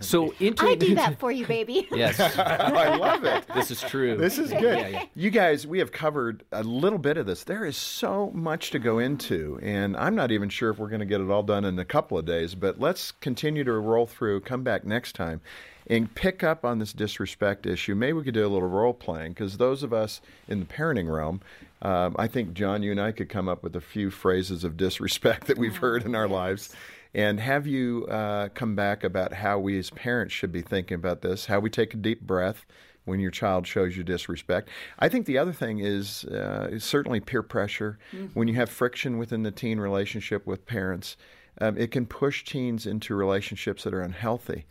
[0.00, 1.88] So into I do that for you, baby.
[1.92, 3.44] yes, I love it.
[3.54, 4.16] This is true.
[4.16, 4.78] This is good.
[4.78, 5.04] Yeah, yeah.
[5.14, 7.44] You guys, we have covered a little bit of this.
[7.44, 11.00] There is so much to go into, and I'm not even sure if we're going
[11.00, 12.54] to get it all done in a couple of days.
[12.54, 14.40] But let's continue to roll through.
[14.40, 15.40] Come back next time
[15.86, 17.94] and pick up on this disrespect issue.
[17.94, 21.12] Maybe we could do a little role playing because those of us in the parenting
[21.14, 21.42] realm,
[21.82, 24.76] um, I think John, you and I could come up with a few phrases of
[24.78, 26.74] disrespect that we've heard in our lives
[27.14, 31.22] and have you uh, come back about how we as parents should be thinking about
[31.22, 32.66] this, how we take a deep breath
[33.04, 34.68] when your child shows you disrespect.
[34.98, 37.98] I think the other thing is, uh, is certainly peer pressure.
[38.12, 38.26] Mm-hmm.
[38.38, 41.16] When you have friction within the teen relationship with parents,
[41.60, 44.64] um, it can push teens into relationships that are unhealthy.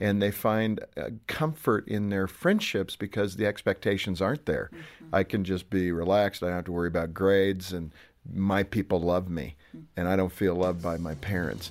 [0.00, 4.70] And they find uh, comfort in their friendships because the expectations aren't there.
[4.72, 5.12] Mm-hmm.
[5.14, 6.44] I can just be relaxed.
[6.44, 7.90] I don't have to worry about grades and
[8.34, 9.54] my people love me
[9.96, 11.70] and I don't feel loved by my parents.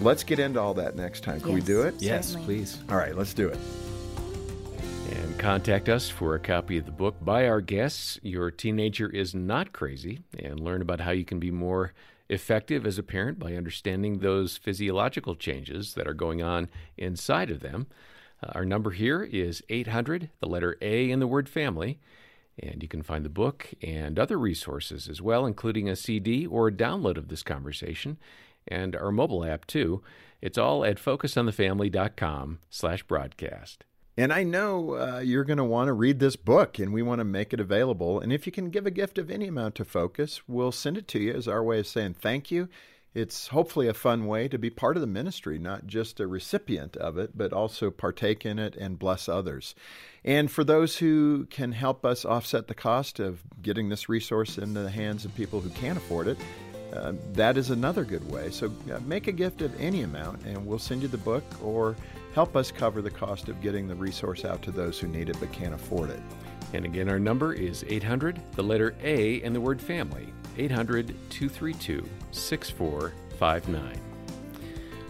[0.00, 1.40] Let's get into all that next time.
[1.40, 1.94] Can yes, we do it?
[1.98, 2.46] Yes, certainly.
[2.56, 2.78] please.
[2.88, 3.58] All right, let's do it.
[5.16, 9.34] And contact us for a copy of the book by our guests, Your Teenager is
[9.34, 11.94] Not Crazy, and learn about how you can be more
[12.28, 17.60] effective as a parent by understanding those physiological changes that are going on inside of
[17.60, 17.86] them.
[18.40, 21.98] Uh, our number here is 800, the letter A in the word family.
[22.58, 26.68] And you can find the book and other resources as well, including a CD or
[26.68, 28.18] a download of this conversation
[28.66, 30.02] and our mobile app too.
[30.40, 33.84] It's all at focusonthefamily.com slash broadcast.
[34.16, 37.20] And I know uh, you're going to want to read this book, and we want
[37.20, 38.18] to make it available.
[38.18, 41.06] And if you can give a gift of any amount to Focus, we'll send it
[41.08, 42.68] to you as our way of saying thank you
[43.14, 46.96] it's hopefully a fun way to be part of the ministry, not just a recipient
[46.96, 49.74] of it, but also partake in it and bless others.
[50.24, 54.80] And for those who can help us offset the cost of getting this resource into
[54.82, 56.38] the hands of people who can't afford it,
[56.92, 58.50] uh, that is another good way.
[58.50, 61.96] So uh, make a gift of any amount, and we'll send you the book or
[62.34, 65.36] help us cover the cost of getting the resource out to those who need it
[65.40, 66.20] but can't afford it.
[66.74, 70.28] And again, our number is 800, the letter A, and the word family.
[70.58, 74.00] 800 232 6459.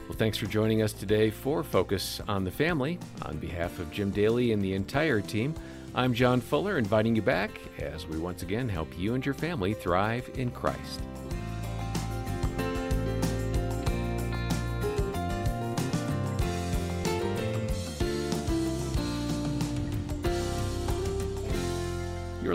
[0.09, 2.99] Well, thanks for joining us today for Focus on the Family.
[3.23, 5.55] On behalf of Jim Daly and the entire team,
[5.95, 9.75] I'm John Fuller, inviting you back as we once again help you and your family
[9.75, 11.01] thrive in Christ.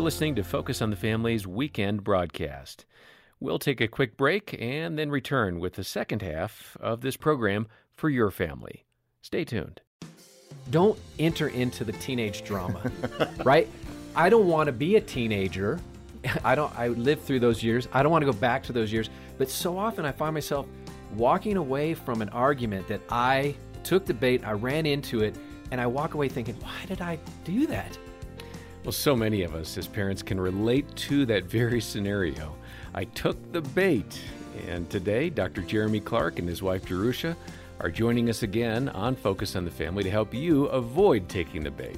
[0.03, 2.83] listening to Focus on the Family's weekend broadcast.
[3.39, 7.67] We'll take a quick break and then return with the second half of this program
[7.93, 8.83] for your family.
[9.21, 9.79] Stay tuned.
[10.71, 12.91] Don't enter into the teenage drama,
[13.45, 13.65] right?
[14.13, 15.79] I don't want to be a teenager.
[16.43, 17.87] I don't I lived through those years.
[17.93, 20.65] I don't want to go back to those years, but so often I find myself
[21.15, 25.33] walking away from an argument that I took the bait, I ran into it,
[25.71, 27.97] and I walk away thinking, "Why did I do that?"
[28.83, 32.53] Well, so many of us as parents can relate to that very scenario.
[32.93, 34.19] I took the bait,
[34.67, 35.61] and today Dr.
[35.61, 37.37] Jeremy Clark and his wife Jerusha
[37.79, 41.71] are joining us again on Focus on the Family to help you avoid taking the
[41.71, 41.97] bait.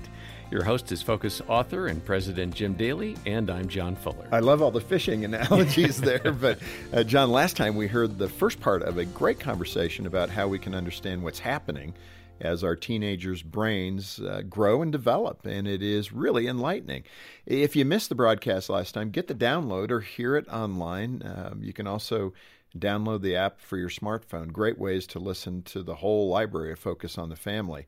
[0.51, 4.27] Your host is Focus author and president Jim Daly, and I'm John Fuller.
[4.31, 6.59] I love all the fishing analogies there, but
[6.93, 10.47] uh, John, last time we heard the first part of a great conversation about how
[10.47, 11.95] we can understand what's happening
[12.41, 15.45] as our teenagers' brains uh, grow and develop.
[15.45, 17.03] And it is really enlightening.
[17.45, 21.21] If you missed the broadcast last time, get the download or hear it online.
[21.23, 22.33] Um, you can also
[22.77, 24.51] Download the app for your smartphone.
[24.51, 27.85] Great ways to listen to the whole library of Focus on the Family.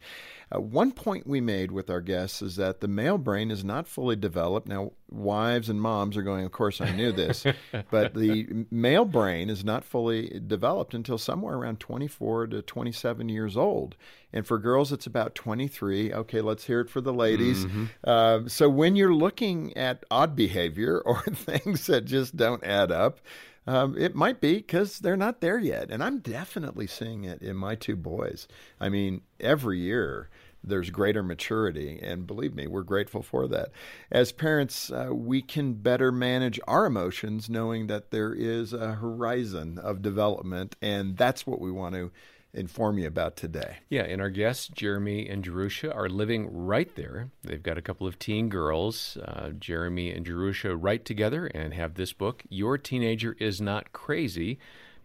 [0.53, 3.85] Uh, one point we made with our guests is that the male brain is not
[3.85, 4.65] fully developed.
[4.65, 7.43] Now, wives and moms are going, Of course, I knew this.
[7.91, 13.57] but the male brain is not fully developed until somewhere around 24 to 27 years
[13.57, 13.97] old.
[14.31, 16.13] And for girls, it's about 23.
[16.13, 17.65] Okay, let's hear it for the ladies.
[17.65, 17.85] Mm-hmm.
[18.05, 23.19] Uh, so when you're looking at odd behavior or things that just don't add up,
[23.67, 25.91] um, it might be because they're not there yet.
[25.91, 28.47] And I'm definitely seeing it in my two boys.
[28.79, 30.29] I mean, every year
[30.63, 31.99] there's greater maturity.
[32.01, 33.69] And believe me, we're grateful for that.
[34.09, 39.77] As parents, uh, we can better manage our emotions knowing that there is a horizon
[39.77, 40.77] of development.
[40.81, 42.11] And that's what we want to
[42.53, 43.77] inform you about today.
[43.89, 47.29] Yeah, and our guests, Jeremy and Jerusha, are living right there.
[47.43, 49.17] They've got a couple of teen girls.
[49.17, 54.59] Uh, Jeremy and Jerusha write together and have this book, Your Teenager Is Not Crazy,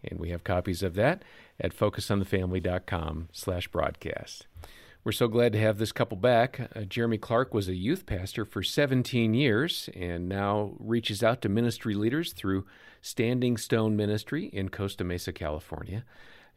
[0.05, 1.23] and we have copies of that
[1.61, 4.47] at focusonthefamily.com slash broadcast.
[5.05, 6.71] We're so glad to have this couple back.
[6.77, 11.49] Uh, Jeremy Clark was a youth pastor for 17 years and now reaches out to
[11.49, 12.67] ministry leaders through
[13.01, 16.05] Standing Stone Ministry in Costa Mesa, California.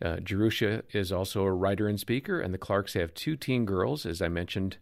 [0.02, 4.06] Uh, Jerusha is also a writer and speaker, and the Clarks have two teen girls,
[4.06, 4.76] as I mentioned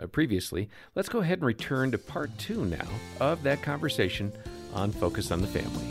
[0.00, 0.68] uh, previously.
[0.94, 2.86] Let's go ahead and return to part two now
[3.20, 4.30] of that conversation
[4.74, 5.86] on Focus on the Family.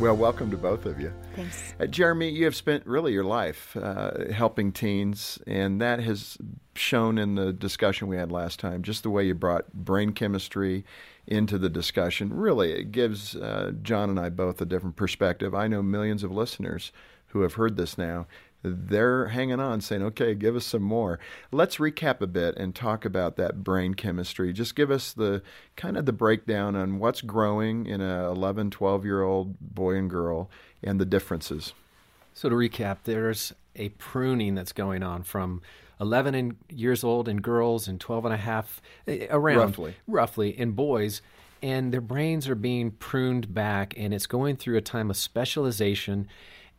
[0.00, 1.10] Well, welcome to both of you.
[1.36, 1.74] Thanks.
[1.80, 6.36] Uh, Jeremy, you have spent really your life uh, helping teens, and that has
[6.74, 10.84] shown in the discussion we had last time just the way you brought brain chemistry
[11.26, 12.32] into the discussion.
[12.32, 15.54] Really, it gives uh, John and I both a different perspective.
[15.54, 16.92] I know millions of listeners
[17.28, 18.26] who have heard this now.
[18.62, 21.20] They're hanging on, saying, okay, give us some more.
[21.52, 24.52] Let's recap a bit and talk about that brain chemistry.
[24.52, 25.42] Just give us the
[25.76, 30.10] kind of the breakdown on what's growing in a 11, 12 year old boy and
[30.10, 30.50] girl
[30.82, 31.74] and the differences.
[32.34, 35.60] So, to recap, there's a pruning that's going on from
[36.00, 40.58] 11 in, years old in girls and 12 and a half eh, around roughly, roughly
[40.58, 41.22] in boys
[41.62, 46.28] and their brains are being pruned back and it's going through a time of specialization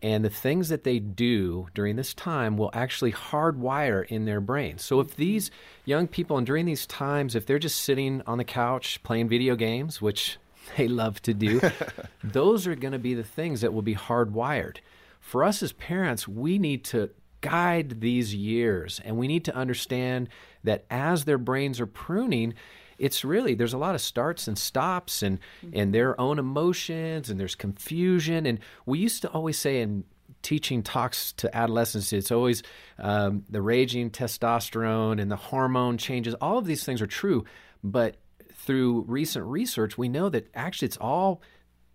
[0.04, 4.78] and the things that they do during this time will actually hardwire in their brain.
[4.78, 5.50] So if these
[5.86, 9.56] young people and during these times if they're just sitting on the couch playing video
[9.56, 10.38] games, which
[10.78, 11.60] they love to do,
[12.24, 14.78] those are going to be the things that will be hardwired.
[15.20, 17.10] For us as parents, we need to
[17.50, 19.00] guide these years.
[19.04, 20.30] And we need to understand
[20.64, 22.54] that as their brains are pruning,
[22.98, 25.78] it's really there's a lot of starts and stops and mm-hmm.
[25.80, 30.04] and their own emotions and there's confusion and we used to always say in
[30.42, 32.64] teaching talks to adolescents it's always
[32.98, 37.46] um, the raging testosterone and the hormone changes all of these things are true
[37.84, 38.18] but
[38.54, 41.40] through recent research we know that actually it's all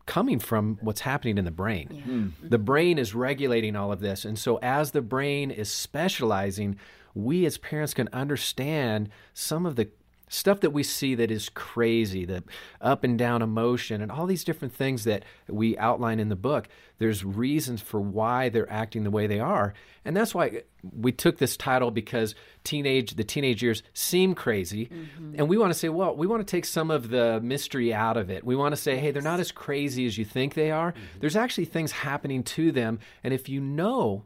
[0.06, 1.88] coming from what's happening in the brain.
[1.90, 2.12] Yeah.
[2.46, 2.50] Mm.
[2.50, 4.24] The brain is regulating all of this.
[4.24, 6.76] And so, as the brain is specializing,
[7.14, 9.88] we as parents can understand some of the
[10.34, 12.42] stuff that we see that is crazy, the
[12.80, 16.68] up and down emotion, and all these different things that we outline in the book.
[16.98, 19.74] There's reasons for why they're acting the way they are.
[20.04, 20.62] And that's why
[20.96, 25.34] we took this title because teenage the teenage years seem crazy mm-hmm.
[25.36, 28.16] and we want to say well we want to take some of the mystery out
[28.16, 30.72] of it we want to say hey they're not as crazy as you think they
[30.72, 31.20] are mm-hmm.
[31.20, 34.24] there's actually things happening to them and if you know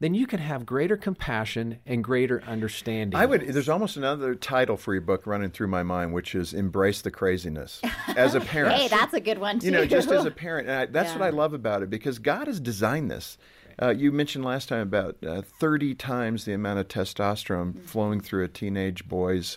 [0.00, 3.18] then you can have greater compassion and greater understanding.
[3.18, 3.46] I would.
[3.48, 7.10] There's almost another title for your book running through my mind, which is "Embrace the
[7.10, 7.80] Craziness."
[8.16, 9.60] As a parent, hey, that's a good one.
[9.60, 9.66] Too.
[9.66, 11.18] You know, just as a parent, I, that's yeah.
[11.18, 13.36] what I love about it because God has designed this.
[13.80, 17.80] Uh, you mentioned last time about uh, 30 times the amount of testosterone mm.
[17.82, 19.56] flowing through a teenage boy's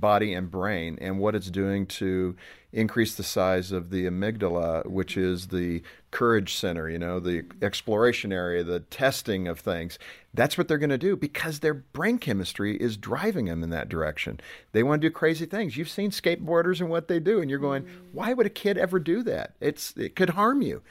[0.00, 2.36] body and brain and what it's doing to
[2.72, 8.32] increase the size of the amygdala, which is the courage center, you know, the exploration
[8.32, 9.98] area, the testing of things.
[10.34, 13.88] That's what they're going to do because their brain chemistry is driving them in that
[13.88, 14.40] direction.
[14.72, 15.76] They want to do crazy things.
[15.76, 17.98] You've seen skateboarders and what they do, and you're going, mm-hmm.
[18.12, 19.54] why would a kid ever do that?
[19.60, 20.82] It's it could harm you.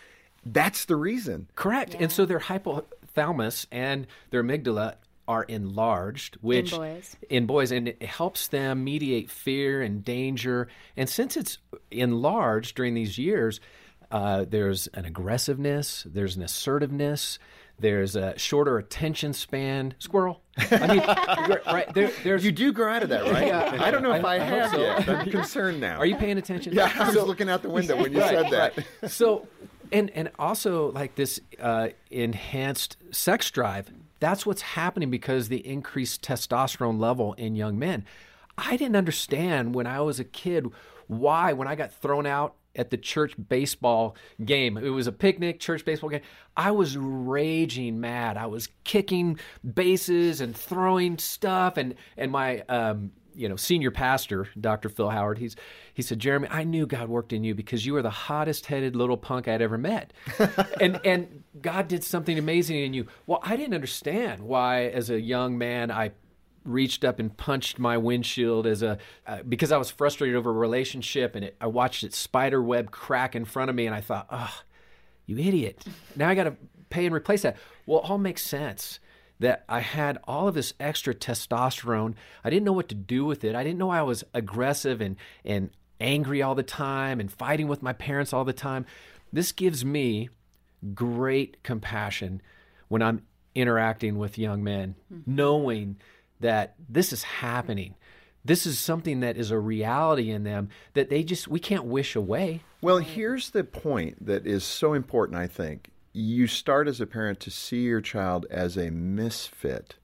[0.46, 1.48] That's the reason.
[1.56, 1.94] Correct.
[1.94, 2.04] Yeah.
[2.04, 4.96] And so their hypothalamus and their amygdala
[5.28, 7.16] are enlarged, which in boys.
[7.30, 10.70] in boys, and it helps them mediate fear and danger.
[10.96, 11.58] And since it's
[11.92, 13.60] enlarged during these years,
[14.10, 17.40] uh, there's an aggressiveness, there's an assertiveness,
[17.78, 19.96] there's a shorter attention span.
[20.00, 20.42] Squirrel.
[20.58, 23.48] I mean, right there, You do grow out of that, right?
[23.48, 23.78] Yeah.
[23.82, 24.78] I don't know if I, I, I have so.
[24.80, 25.10] yet.
[25.10, 25.98] I'm concerned now.
[25.98, 26.74] Are you paying attention?
[26.74, 28.78] Yeah, I was so, looking out the window when you right, said that.
[29.02, 29.12] Right.
[29.12, 29.46] So,
[29.92, 36.22] and and also like this uh, enhanced sex drive that's what's happening because the increased
[36.22, 38.06] testosterone level in young men.
[38.58, 40.68] I didn't understand when I was a kid
[41.08, 44.78] why, when I got thrown out at the church baseball game.
[44.78, 46.22] It was a picnic, church baseball game.
[46.56, 48.38] I was raging mad.
[48.38, 49.40] I was kicking
[49.74, 54.90] bases and throwing stuff, and and my um, you know, senior pastor, Dr.
[54.90, 55.56] Phil Howard, he's
[55.94, 58.96] he said, Jeremy, I knew God worked in you because you were the hottest headed
[58.96, 60.12] little punk I'd ever met.
[60.82, 63.08] and and God did something amazing in you.
[63.28, 66.12] Well, I didn't understand why as a young man I
[66.66, 68.98] reached up and punched my windshield as a
[69.28, 72.90] uh, because I was frustrated over a relationship and it, I watched it spider web
[72.92, 74.54] crack in front of me and I thought, "Oh,
[75.28, 75.86] you idiot.
[76.16, 76.56] Now I got to
[76.90, 79.00] pay and replace that." Well, it all makes sense
[79.40, 82.16] that I had all of this extra testosterone.
[82.44, 83.56] I didn't know what to do with it.
[83.56, 85.70] I didn't know I was aggressive and, and
[86.02, 88.86] angry all the time and fighting with my parents all the time.
[89.32, 90.30] This gives me
[90.94, 92.42] great compassion
[92.88, 93.22] when I'm
[93.56, 95.36] interacting with young men, mm-hmm.
[95.36, 95.98] knowing
[96.40, 97.96] that this is happening.
[98.46, 102.16] This is something that is a reality in them that they just, we can't wish
[102.16, 102.62] away.
[102.82, 107.40] Well, here's the point that is so important, I think you start as a parent
[107.42, 109.96] to see your child as a misfit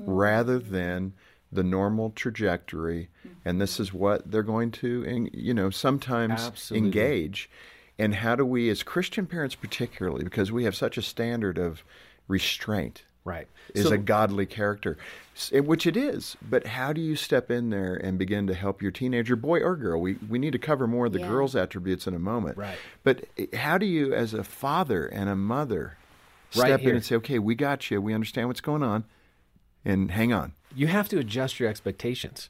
[0.00, 0.10] mm-hmm.
[0.10, 1.12] rather than
[1.52, 3.36] the normal trajectory mm-hmm.
[3.44, 6.86] and this is what they're going to you know sometimes Absolutely.
[6.86, 7.50] engage
[7.98, 11.84] and how do we as christian parents particularly because we have such a standard of
[12.28, 13.46] restraint Right.
[13.74, 14.96] Is so, a godly character,
[15.52, 16.36] which it is.
[16.48, 19.76] But how do you step in there and begin to help your teenager, boy or
[19.76, 20.00] girl?
[20.00, 21.28] We, we need to cover more of the yeah.
[21.28, 22.56] girls' attributes in a moment.
[22.56, 22.78] Right.
[23.04, 25.98] But eh, how do you, as a father and a mother,
[26.50, 28.00] step right in and say, okay, we got you.
[28.00, 29.04] We understand what's going on
[29.84, 30.52] and hang on?
[30.74, 32.48] You have to adjust your expectations.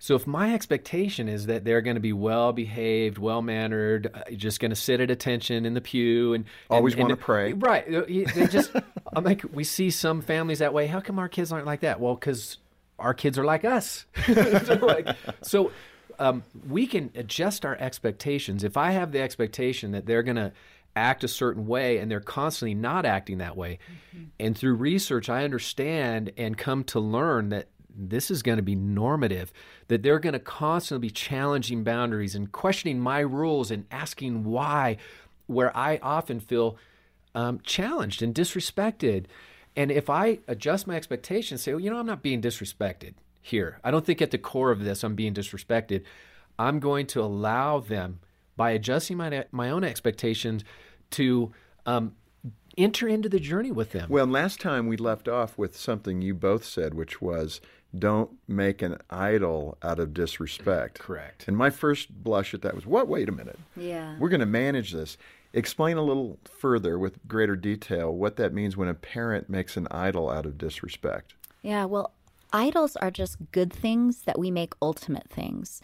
[0.00, 4.30] So if my expectation is that they're going to be well behaved, well mannered, uh,
[4.32, 7.84] just going to sit at attention in the pew and always want to pray, right?
[7.92, 8.70] Uh, they just
[9.12, 10.86] I'm like we see some families that way.
[10.86, 11.98] How come our kids aren't like that?
[12.00, 12.58] Well, because
[12.98, 14.06] our kids are like us.
[14.26, 15.08] so, like,
[15.42, 15.72] so
[16.18, 18.62] um, we can adjust our expectations.
[18.64, 20.52] If I have the expectation that they're going to
[20.96, 23.78] act a certain way and they're constantly not acting that way.
[24.16, 24.24] Mm-hmm.
[24.40, 27.68] And through research, I understand and come to learn that
[27.98, 29.52] this is going to be normative,
[29.88, 34.96] that they're going to constantly be challenging boundaries and questioning my rules and asking why,
[35.46, 36.78] where I often feel
[37.34, 39.26] um, challenged and disrespected.
[39.74, 43.80] And if I adjust my expectations, say, well, you know, I'm not being disrespected here.
[43.82, 46.04] I don't think at the core of this I'm being disrespected.
[46.58, 48.20] I'm going to allow them
[48.56, 50.64] by adjusting my my own expectations
[51.12, 51.52] to
[51.86, 52.16] um,
[52.76, 54.08] enter into the journey with them.
[54.10, 57.60] Well, last time we left off with something you both said, which was
[57.96, 60.98] don't make an idol out of disrespect.
[60.98, 61.44] Correct.
[61.48, 63.08] And my first blush at that was, what?
[63.08, 63.58] Wait a minute.
[63.76, 64.16] Yeah.
[64.18, 65.16] We're going to manage this.
[65.54, 69.88] Explain a little further with greater detail what that means when a parent makes an
[69.90, 71.34] idol out of disrespect.
[71.62, 72.12] Yeah, well,
[72.52, 75.80] idols are just good things that we make ultimate things.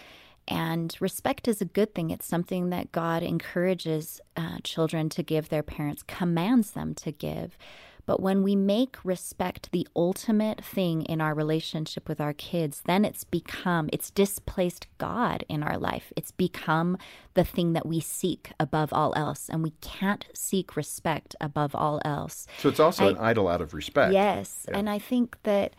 [0.47, 2.11] And respect is a good thing.
[2.11, 7.57] It's something that God encourages uh, children to give their parents, commands them to give.
[8.07, 13.05] But when we make respect the ultimate thing in our relationship with our kids, then
[13.05, 16.13] it's become, it's displaced God in our life.
[16.17, 16.99] It's become
[17.35, 19.49] the thing that we seek above all else.
[19.49, 22.47] And we can't seek respect above all else.
[22.59, 24.13] So it's also I, an idol out of respect.
[24.13, 24.67] Yes.
[24.69, 24.77] Yeah.
[24.79, 25.75] And I think that.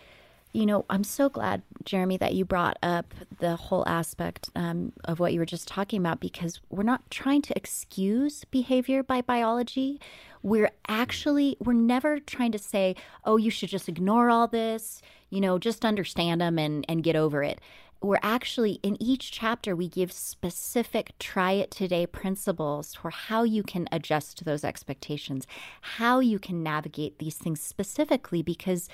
[0.54, 5.20] You know, I'm so glad, Jeremy, that you brought up the whole aspect um, of
[5.20, 10.00] what you were just talking about because we're not trying to excuse behavior by biology
[10.46, 15.42] we're actually we're never trying to say, "Oh, you should just ignore all this, you
[15.42, 17.60] know, just understand them and and get over it."
[18.02, 23.64] We're actually in each chapter we give specific try it today principles for how you
[23.64, 25.48] can adjust to those expectations,
[25.82, 28.88] how you can navigate these things specifically because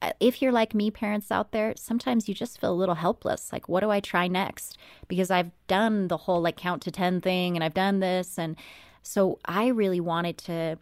[0.00, 3.52] uh, if you're like me, parents out there, sometimes you just feel a little helpless.
[3.52, 4.78] Like, what do I try next?
[5.08, 8.38] Because I've done the whole like count to 10 thing and I've done this.
[8.38, 8.56] And
[9.02, 10.78] so I really wanted to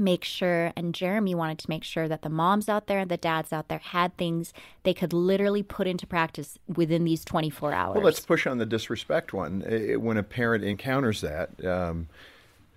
[0.00, 3.16] make sure, and Jeremy wanted to make sure that the moms out there and the
[3.16, 7.94] dads out there had things they could literally put into practice within these 24 hours.
[7.96, 9.62] Well, let's push on the disrespect one.
[9.66, 12.08] It, when a parent encounters that, um,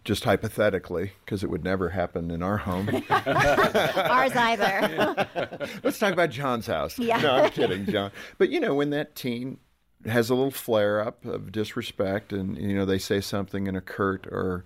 [0.04, 2.90] just hypothetically, because it would never happen in our home.
[3.10, 5.28] Ours either.
[5.84, 7.00] let's talk about John's house.
[7.00, 7.20] Yeah.
[7.22, 8.12] No, I'm kidding, John.
[8.38, 9.58] But you know, when that teen
[10.06, 13.80] has a little flare up of disrespect and, you know, they say something in a
[13.80, 14.66] curt or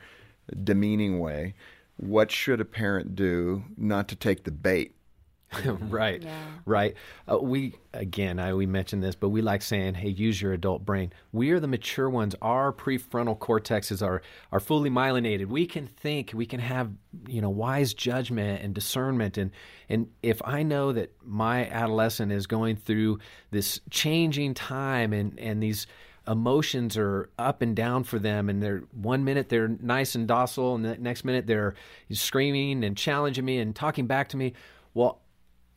[0.65, 1.53] demeaning way,
[1.97, 4.93] what should a parent do not to take the bait?
[5.65, 6.43] right, yeah.
[6.65, 6.93] right.
[7.31, 10.83] Uh, we again, I, we mentioned this, but we like saying, "Hey, use your adult
[10.85, 12.35] brain." We are the mature ones.
[12.41, 14.21] Our prefrontal cortexes are
[14.51, 15.45] are fully myelinated.
[15.45, 16.31] We can think.
[16.33, 16.91] We can have
[17.29, 19.37] you know wise judgment and discernment.
[19.37, 19.51] And
[19.87, 23.19] and if I know that my adolescent is going through
[23.49, 25.87] this changing time and and these
[26.27, 30.75] emotions are up and down for them and they're one minute they're nice and docile
[30.75, 31.73] and the next minute they're
[32.11, 34.53] screaming and challenging me and talking back to me
[34.93, 35.21] well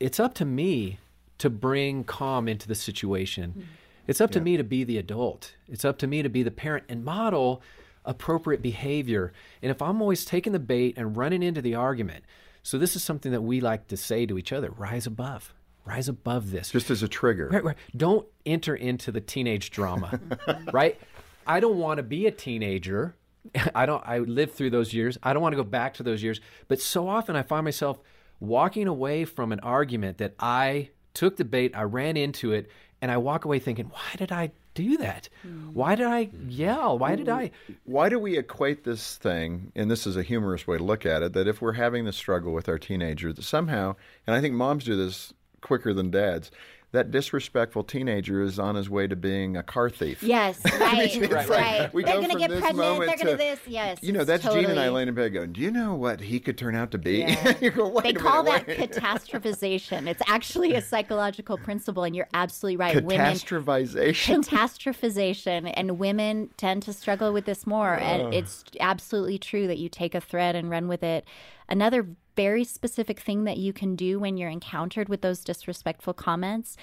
[0.00, 0.98] it's up to me
[1.38, 3.60] to bring calm into the situation mm-hmm.
[4.08, 4.34] it's up yeah.
[4.38, 7.04] to me to be the adult it's up to me to be the parent and
[7.04, 7.62] model
[8.04, 9.32] appropriate behavior
[9.62, 12.24] and if i'm always taking the bait and running into the argument
[12.62, 15.54] so this is something that we like to say to each other rise above
[15.90, 16.70] rise above this.
[16.70, 17.48] Just as a trigger.
[17.48, 17.76] Right, right.
[17.96, 20.18] Don't enter into the teenage drama,
[20.72, 20.98] right?
[21.46, 23.16] I don't want to be a teenager.
[23.74, 24.02] I don't.
[24.06, 25.18] I lived through those years.
[25.22, 26.40] I don't want to go back to those years.
[26.68, 27.98] But so often I find myself
[28.38, 32.70] walking away from an argument that I took the bait, I ran into it,
[33.02, 35.28] and I walk away thinking, why did I do that?
[35.42, 35.72] Hmm.
[35.72, 36.96] Why did I yell?
[36.98, 37.50] Why did I?
[37.84, 41.22] Why do we equate this thing, and this is a humorous way to look at
[41.22, 44.54] it, that if we're having this struggle with our teenager, that somehow, and I think
[44.54, 46.50] moms do this quicker than dads
[46.92, 50.24] that disrespectful teenager is on his way to being a car thief.
[50.24, 51.16] Yes, right,
[51.48, 51.94] right.
[51.94, 52.78] Like, they're going to get pregnant.
[52.98, 53.60] They're going to this.
[53.68, 54.62] Yes, you know that's totally.
[54.62, 55.52] Gene and Eileen and Peg going.
[55.52, 57.18] Do you know what he could turn out to be?
[57.18, 57.52] Yeah.
[57.76, 58.90] go, they call minute, that wait.
[58.90, 60.08] catastrophization.
[60.08, 62.96] It's actually a psychological principle, and you're absolutely right.
[62.96, 64.28] Catastrophization.
[64.38, 67.94] Women, catastrophization, and women tend to struggle with this more.
[68.00, 68.04] Uh.
[68.04, 71.24] And it's absolutely true that you take a thread and run with it.
[71.70, 76.76] Another very specific thing that you can do when you're encountered with those disrespectful comments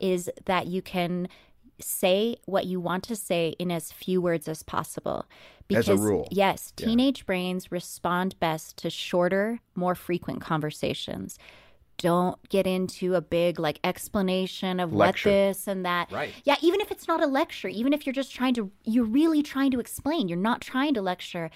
[0.00, 1.28] is that you can
[1.78, 5.26] say what you want to say in as few words as possible.
[5.68, 6.26] Because, as a rule.
[6.30, 7.24] Yes, teenage yeah.
[7.26, 11.38] brains respond best to shorter, more frequent conversations.
[11.98, 15.28] Don't get into a big like explanation of lecture.
[15.28, 16.10] what this and that.
[16.10, 16.30] Right.
[16.44, 19.42] Yeah, even if it's not a lecture, even if you're just trying to, you're really
[19.42, 21.48] trying to explain, you're not trying to lecture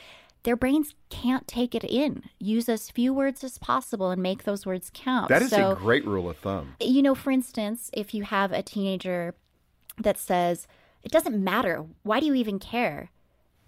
[0.47, 2.23] their brains can't take it in.
[2.39, 5.29] Use as few words as possible and make those words count.
[5.29, 6.77] That is so, a great rule of thumb.
[6.81, 9.35] You know, for instance, if you have a teenager
[9.99, 10.69] that says,
[11.03, 11.85] it doesn't matter.
[12.05, 13.11] Why do you even care?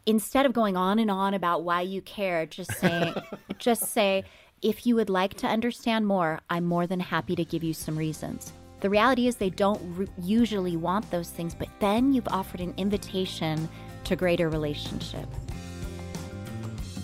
[0.07, 3.13] Instead of going on and on about why you care, just say,
[3.59, 4.23] just say,
[4.63, 7.99] if you would like to understand more, I'm more than happy to give you some
[7.99, 8.53] reasons.
[8.83, 12.73] The reality is, they don't re- usually want those things, but then you've offered an
[12.77, 13.69] invitation
[14.05, 15.27] to greater relationship.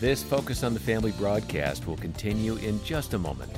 [0.05, 3.51] This Focus on the Family broadcast will continue in just a moment.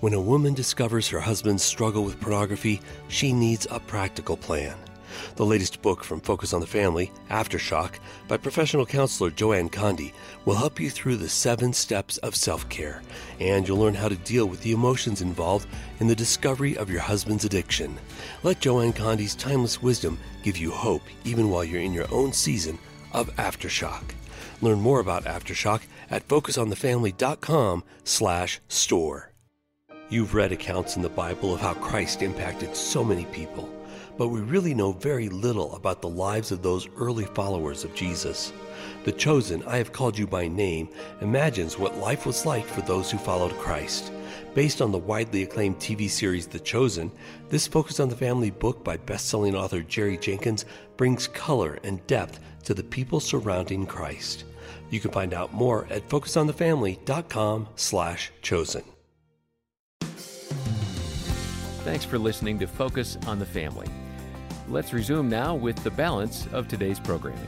[0.00, 4.74] When a woman discovers her husband's struggle with pornography, she needs a practical plan.
[5.36, 7.96] The latest book from Focus on the Family, Aftershock,
[8.28, 10.14] by professional counselor Joanne Condi,
[10.46, 13.02] will help you through the seven steps of self care,
[13.40, 15.68] and you'll learn how to deal with the emotions involved
[16.00, 17.98] in the discovery of your husband's addiction.
[18.42, 22.78] Let Joanne Condi's timeless wisdom give you hope even while you're in your own season
[23.12, 24.02] of Aftershock.
[24.60, 29.32] Learn more about Aftershock at focusonthefamily.com slash store.
[30.10, 33.68] You've read accounts in the Bible of how Christ impacted so many people,
[34.16, 38.52] but we really know very little about the lives of those early followers of Jesus.
[39.04, 40.88] The Chosen, I Have Called You by Name,
[41.20, 44.10] imagines what life was like for those who followed Christ.
[44.54, 47.12] Based on the widely acclaimed TV series The Chosen,
[47.48, 50.64] this Focus on the Family book by best-selling author Jerry Jenkins
[50.96, 54.44] brings color and depth to the people surrounding Christ.
[54.90, 58.82] You can find out more at focusonthefamily.com/chosen.
[61.80, 63.86] Thanks for listening to Focus on the Family.
[64.68, 67.40] Let's resume now with the balance of today's programming.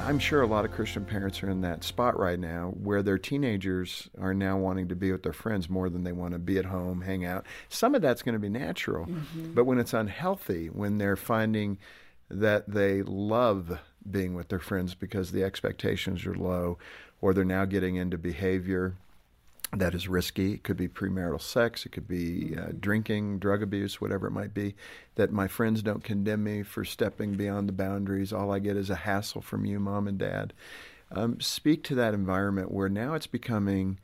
[0.00, 3.18] I'm sure a lot of Christian parents are in that spot right now where their
[3.18, 6.56] teenagers are now wanting to be with their friends more than they want to be
[6.58, 7.44] at home, hang out.
[7.68, 9.54] Some of that's going to be natural, mm-hmm.
[9.54, 11.78] but when it's unhealthy, when they're finding
[12.30, 13.78] that they love
[14.10, 16.78] being with their friends because the expectations are low,
[17.20, 18.94] or they're now getting into behavior
[19.76, 20.54] that is risky.
[20.54, 22.76] It could be premarital sex, it could be uh, mm-hmm.
[22.78, 24.74] drinking, drug abuse, whatever it might be.
[25.16, 28.32] That my friends don't condemn me for stepping beyond the boundaries.
[28.32, 30.52] All I get is a hassle from you, mom and dad.
[31.10, 33.98] Um, speak to that environment where now it's becoming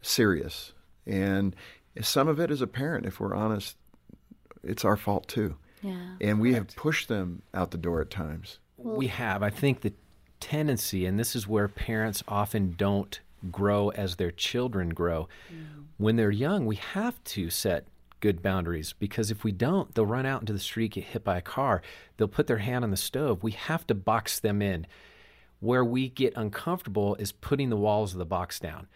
[0.00, 0.72] serious.
[1.06, 1.54] And
[2.00, 3.76] some of it, as a parent, if we're honest,
[4.62, 5.56] it's our fault too.
[5.82, 6.12] Yeah.
[6.20, 8.58] And we have pushed them out the door at times.
[8.76, 9.42] We have.
[9.42, 9.92] I think the
[10.40, 13.20] tendency, and this is where parents often don't
[13.50, 15.28] grow as their children grow.
[15.52, 15.84] Mm.
[15.98, 17.86] When they're young, we have to set
[18.20, 21.36] good boundaries because if we don't, they'll run out into the street, get hit by
[21.38, 21.82] a car,
[22.16, 23.42] they'll put their hand on the stove.
[23.42, 24.86] We have to box them in.
[25.58, 28.88] Where we get uncomfortable is putting the walls of the box down.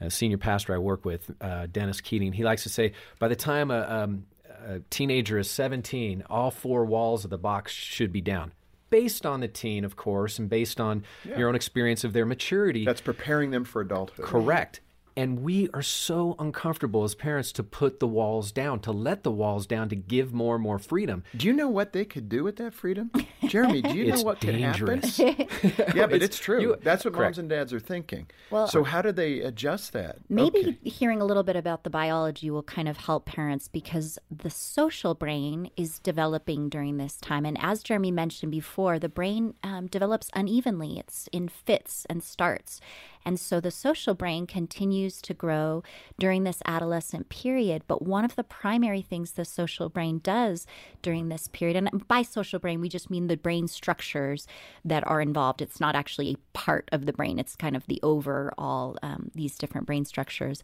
[0.00, 3.36] A senior pastor I work with, uh, Dennis Keating, he likes to say, by the
[3.36, 4.24] time a, um,
[4.66, 8.52] a teenager is 17, all four walls of the box should be down
[8.90, 11.36] based on the teen, of course, and based on yeah.
[11.38, 12.84] your own experience of their maturity.
[12.84, 14.24] That's preparing them for adulthood.
[14.24, 14.80] Correct.
[15.16, 19.30] And we are so uncomfortable as parents to put the walls down, to let the
[19.30, 21.22] walls down, to give more and more freedom.
[21.36, 23.12] Do you know what they could do with that freedom?
[23.46, 25.16] Jeremy, do you know what dangerous.
[25.16, 25.96] could happen?
[25.96, 26.60] yeah, but it's, it's true.
[26.60, 27.26] You, That's what correct.
[27.36, 28.26] moms and dads are thinking.
[28.50, 30.16] Well, so how do they adjust that?
[30.28, 30.88] Maybe okay.
[30.90, 35.14] hearing a little bit about the biology will kind of help parents because the social
[35.14, 37.44] brain is developing during this time.
[37.44, 40.98] And as Jeremy mentioned before, the brain um, develops unevenly.
[40.98, 42.80] It's in fits and starts.
[43.26, 45.82] And so the social brain continues to grow
[46.18, 47.82] during this adolescent period.
[47.88, 50.66] But one of the primary things the social brain does
[51.00, 54.46] during this period, and by social brain, we just mean the brain structures
[54.84, 55.62] that are involved.
[55.62, 59.56] It's not actually a part of the brain, it's kind of the overall, um, these
[59.56, 60.62] different brain structures.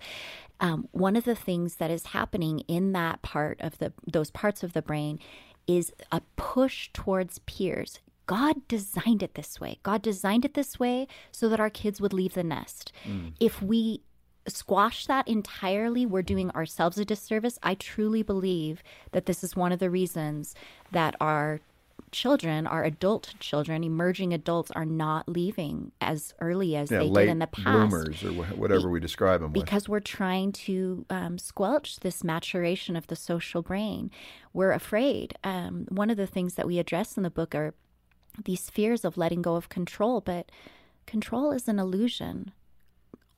[0.61, 4.63] Um, one of the things that is happening in that part of the, those parts
[4.63, 5.19] of the brain
[5.67, 8.01] is a push towards peers,
[8.31, 9.81] God designed it this way.
[9.83, 12.93] God designed it this way so that our kids would leave the nest.
[13.05, 13.33] Mm.
[13.41, 14.03] If we
[14.47, 17.59] squash that entirely, we're doing ourselves a disservice.
[17.61, 20.55] I truly believe that this is one of the reasons
[20.93, 21.59] that our
[22.13, 27.29] children, our adult children, emerging adults are not leaving as early as yeah, they did
[27.31, 27.65] in the past.
[27.91, 29.89] Bloomers or whatever we, we describe them because with.
[29.89, 34.09] we're trying to um, squelch this maturation of the social brain.
[34.53, 35.35] We're afraid.
[35.43, 37.75] Um, one of the things that we address in the book are
[38.45, 40.51] these fears of letting go of control, but
[41.07, 42.53] control is an illusion.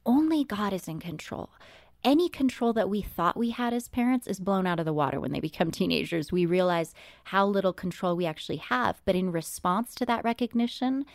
[0.05, 1.51] Only God is in control.
[2.05, 5.21] Any control that we thought we had as parents is blown out of the water
[5.21, 6.33] when they become teenagers.
[6.33, 6.95] We realize
[7.25, 9.01] how little control we actually have.
[9.05, 11.07] But in response to that recognition,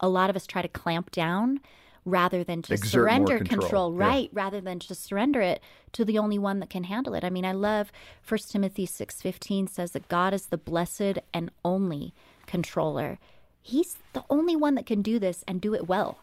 [0.00, 1.60] a lot of us try to clamp down
[2.06, 4.04] rather than just Exert surrender control, control yeah.
[4.06, 7.30] right rather than just surrender it to the only one that can handle it i
[7.30, 7.90] mean i love
[8.28, 12.12] 1 timothy 6.15 says that god is the blessed and only
[12.44, 13.18] controller
[13.66, 16.18] He's the only one that can do this and do it well.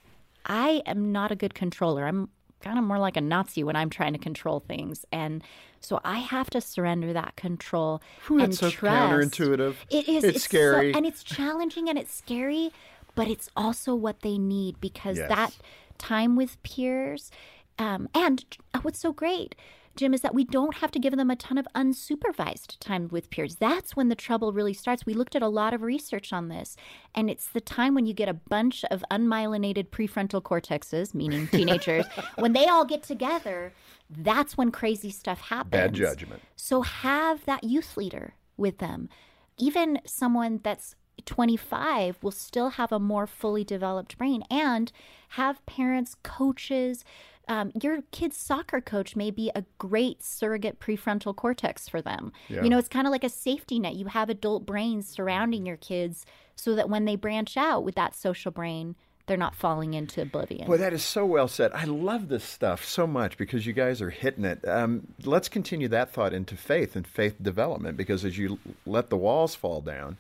[0.46, 2.06] I am not a good controller.
[2.08, 2.30] I'm
[2.62, 5.06] kind of more like a Nazi when I'm trying to control things.
[5.12, 5.44] And
[5.80, 8.00] so I have to surrender that control.
[8.30, 8.96] Ooh, and so trust.
[8.96, 9.74] counterintuitive.
[9.90, 10.24] It is.
[10.24, 10.94] It's, it's scary.
[10.94, 12.70] So, and it's challenging and it's scary,
[13.16, 15.28] but it's also what they need because yes.
[15.30, 15.58] that
[15.98, 17.32] time with peers
[17.80, 19.56] um, and uh, what's so great
[19.96, 23.30] Jim, is that we don't have to give them a ton of unsupervised time with
[23.30, 23.56] peers.
[23.56, 25.06] That's when the trouble really starts.
[25.06, 26.78] We looked at a lot of research on this,
[27.14, 32.06] and it's the time when you get a bunch of unmyelinated prefrontal cortexes, meaning teenagers,
[32.38, 33.74] when they all get together,
[34.10, 35.72] that's when crazy stuff happens.
[35.72, 36.42] Bad judgment.
[36.56, 39.10] So have that youth leader with them.
[39.58, 44.92] Even someone that's 25 will still have a more fully developed brain and
[45.30, 47.04] have parents, coaches,
[47.48, 52.32] um, your kid's soccer coach may be a great surrogate prefrontal cortex for them.
[52.50, 52.64] Yeah.
[52.64, 53.96] You know, it's kind of like a safety net.
[53.96, 56.26] You have adult brains surrounding your kids
[56.56, 58.96] so that when they branch out with that social brain,
[59.28, 60.68] they're not falling into oblivion.
[60.68, 61.72] Well, that is so well said.
[61.74, 64.68] I love this stuff so much because you guys are hitting it.
[64.68, 69.18] Um, let's continue that thought into faith and faith development because as you let the
[69.18, 70.18] walls fall down,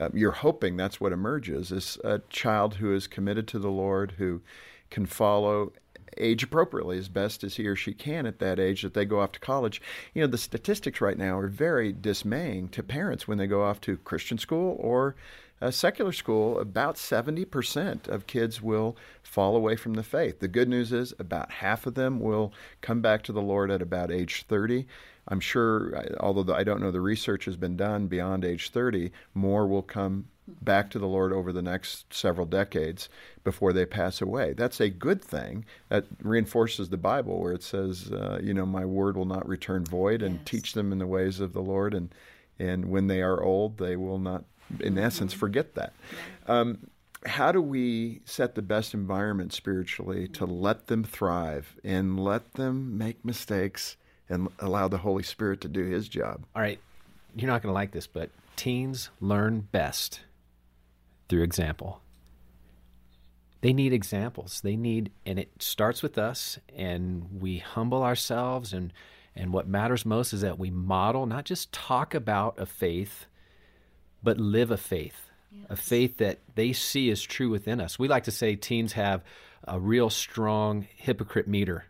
[0.00, 4.12] uh, you're hoping that's what emerges is a child who is committed to the Lord,
[4.16, 4.40] who
[4.90, 5.72] can follow
[6.16, 9.20] age appropriately as best as he or she can at that age that they go
[9.20, 9.82] off to college.
[10.14, 13.80] You know, the statistics right now are very dismaying to parents when they go off
[13.82, 15.14] to Christian school or
[15.60, 16.58] a uh, secular school.
[16.58, 20.40] About 70% of kids will fall away from the faith.
[20.40, 23.82] The good news is about half of them will come back to the Lord at
[23.82, 24.86] about age 30.
[25.28, 29.12] I'm sure, although the, I don't know the research has been done beyond age 30,
[29.34, 30.28] more will come
[30.62, 33.10] back to the Lord over the next several decades
[33.44, 34.54] before they pass away.
[34.54, 35.66] That's a good thing.
[35.90, 39.84] That reinforces the Bible where it says, uh, you know, my word will not return
[39.84, 40.42] void and yes.
[40.46, 41.92] teach them in the ways of the Lord.
[41.92, 42.14] And,
[42.58, 44.44] and when they are old, they will not,
[44.80, 45.04] in mm-hmm.
[45.04, 45.92] essence, forget that.
[46.46, 46.86] Um,
[47.26, 52.96] how do we set the best environment spiritually to let them thrive and let them
[52.96, 53.97] make mistakes
[54.28, 56.44] and allow the Holy Spirit to do His job.
[56.54, 56.78] All right.
[57.34, 60.20] You're not going to like this, but teens learn best
[61.28, 62.00] through example.
[63.60, 64.60] They need examples.
[64.60, 68.72] They need, and it starts with us, and we humble ourselves.
[68.72, 68.92] And,
[69.34, 73.26] and what matters most is that we model, not just talk about a faith,
[74.22, 75.16] but live a faith,
[75.50, 75.66] yes.
[75.70, 77.98] a faith that they see is true within us.
[77.98, 79.22] We like to say teens have
[79.66, 81.84] a real strong hypocrite meter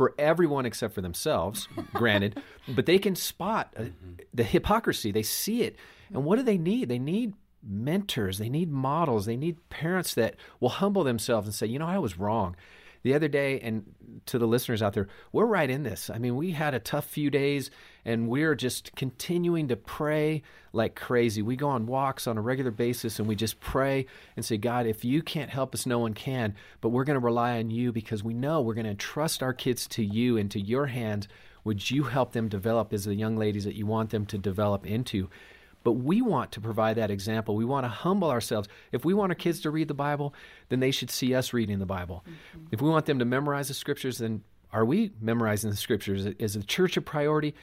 [0.00, 4.12] for everyone except for themselves, granted, but they can spot uh, mm-hmm.
[4.32, 5.12] the hypocrisy.
[5.12, 5.76] They see it.
[6.10, 6.88] And what do they need?
[6.88, 11.66] They need mentors, they need models, they need parents that will humble themselves and say,
[11.66, 12.56] you know, I was wrong
[13.02, 13.92] the other day, and
[14.26, 16.10] to the listeners out there, we're right in this.
[16.10, 17.70] I mean, we had a tough few days,
[18.04, 20.42] and we're just continuing to pray
[20.72, 21.40] like crazy.
[21.40, 24.86] We go on walks on a regular basis, and we just pray and say, God,
[24.86, 26.54] if you can't help us, no one can.
[26.80, 29.54] But we're going to rely on you because we know we're going to trust our
[29.54, 31.26] kids to you and to your hands.
[31.64, 34.86] Would you help them develop as the young ladies that you want them to develop
[34.86, 35.30] into?
[35.82, 37.56] But we want to provide that example.
[37.56, 38.68] We want to humble ourselves.
[38.92, 40.34] If we want our kids to read the Bible,
[40.68, 42.24] then they should see us reading the Bible.
[42.28, 42.66] Mm-hmm.
[42.72, 46.26] If we want them to memorize the scriptures, then are we memorizing the scriptures?
[46.38, 47.54] Is the church a priority?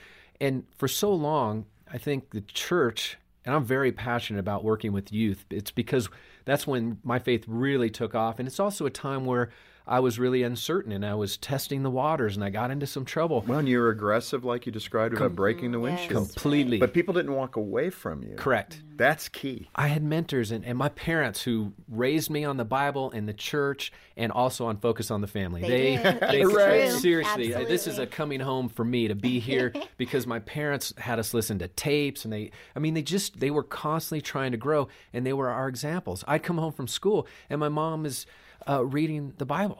[0.41, 5.13] And for so long, I think the church, and I'm very passionate about working with
[5.13, 6.09] youth, it's because
[6.45, 8.39] that's when my faith really took off.
[8.39, 9.49] And it's also a time where
[9.87, 13.05] I was really uncertain and I was testing the waters and I got into some
[13.05, 13.43] trouble.
[13.47, 16.11] Well, and you were aggressive, like you described about Com- breaking the windshield.
[16.27, 16.33] Yes.
[16.33, 16.77] Completely.
[16.77, 18.35] But people didn't walk away from you.
[18.35, 18.81] Correct.
[18.97, 19.69] That's key.
[19.75, 23.33] I had mentors and, and my parents who raised me on the Bible and the
[23.33, 25.61] church and also on Focus on the Family.
[25.61, 26.91] They, they, they right.
[26.91, 27.65] seriously, Absolutely.
[27.65, 31.33] this is a coming home for me to be here because my parents had us
[31.33, 34.89] listen to tapes and they, I mean, they just, they were constantly trying to grow
[35.13, 36.25] and they were our examples.
[36.27, 38.25] I'd come home from school and my mom is,
[38.67, 39.79] uh, reading the Bible.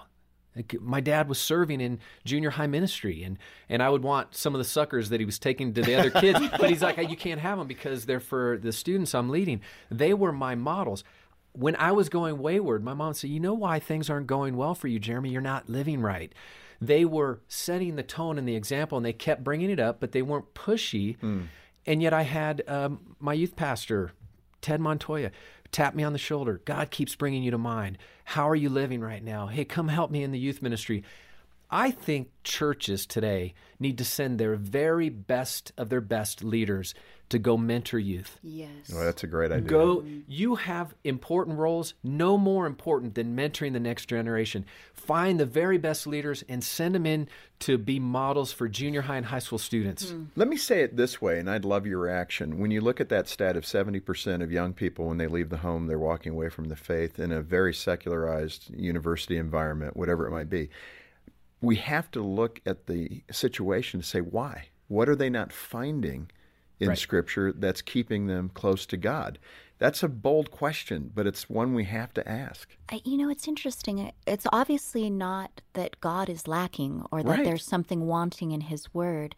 [0.55, 3.37] Like my dad was serving in junior high ministry, and,
[3.69, 6.09] and I would want some of the suckers that he was taking to the other
[6.09, 9.61] kids, but he's like, you can't have them because they're for the students I'm leading.
[9.91, 11.03] They were my models.
[11.51, 14.75] When I was going wayward, my mom said, You know why things aren't going well
[14.75, 15.29] for you, Jeremy?
[15.31, 16.33] You're not living right
[16.79, 20.11] they were setting the tone and the example, and they kept bringing it up, but
[20.11, 21.17] they weren't pushy.
[21.21, 21.47] Mm.
[21.87, 24.11] And yet, I had um, my youth pastor,
[24.61, 25.31] Ted Montoya,
[25.71, 26.61] Tap me on the shoulder.
[26.65, 27.97] God keeps bringing you to mind.
[28.23, 29.47] How are you living right now?
[29.47, 31.03] Hey, come help me in the youth ministry.
[31.69, 36.93] I think churches today need to send their very best of their best leaders
[37.29, 38.39] to go mentor youth.
[38.41, 38.69] Yes.
[38.95, 39.67] Oh, that's a great idea.
[39.67, 40.19] Go mm-hmm.
[40.29, 44.65] you have important roles, no more important than mentoring the next generation.
[44.93, 47.27] Find the very best leaders and send them in
[47.59, 50.05] to be models for junior high and high school students.
[50.05, 50.27] Mm.
[50.37, 52.59] Let me say it this way and I'd love your reaction.
[52.59, 55.57] When you look at that stat of 70% of young people when they leave the
[55.57, 60.31] home, they're walking away from the faith in a very secularized university environment, whatever it
[60.31, 60.69] might be
[61.61, 64.69] we have to look at the situation to say why.
[64.87, 66.29] What are they not finding
[66.79, 66.97] in right.
[66.97, 69.39] Scripture that's keeping them close to God?
[69.79, 72.69] That's a bold question, but it's one we have to ask.
[72.89, 74.11] I, you know, it's interesting.
[74.25, 77.43] It's obviously not that God is lacking or that right.
[77.43, 79.35] there's something wanting in His Word.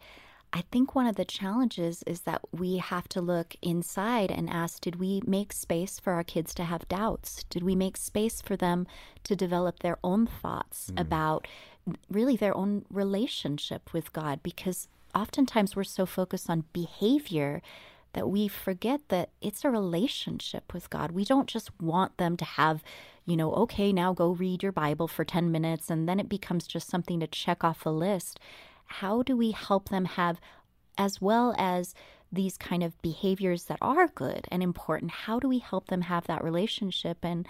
[0.52, 4.80] I think one of the challenges is that we have to look inside and ask
[4.80, 7.44] did we make space for our kids to have doubts?
[7.50, 8.86] Did we make space for them
[9.24, 11.00] to develop their own thoughts mm.
[11.00, 11.46] about
[12.10, 17.62] really their own relationship with God because oftentimes we're so focused on behavior
[18.12, 21.12] that we forget that it's a relationship with God.
[21.12, 22.82] We don't just want them to have,
[23.24, 26.66] you know, okay, now go read your Bible for 10 minutes and then it becomes
[26.66, 28.40] just something to check off a list.
[28.86, 30.40] How do we help them have,
[30.98, 31.94] as well as
[32.32, 36.26] these kind of behaviors that are good and important, how do we help them have
[36.26, 37.18] that relationship?
[37.22, 37.46] And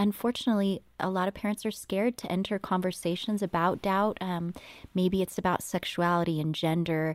[0.00, 4.16] unfortunately, a lot of parents are scared to enter conversations about doubt.
[4.22, 4.54] Um,
[4.94, 7.14] maybe it's about sexuality and gender.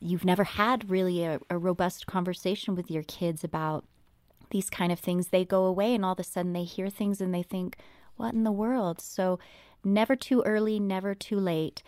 [0.00, 3.84] You've never had really a, a robust conversation with your kids about
[4.50, 5.28] these kind of things.
[5.28, 7.74] They go away and all of a sudden they hear things and they think,
[8.16, 9.00] what in the world?
[9.00, 9.38] So,
[9.82, 11.82] never too early, never too late.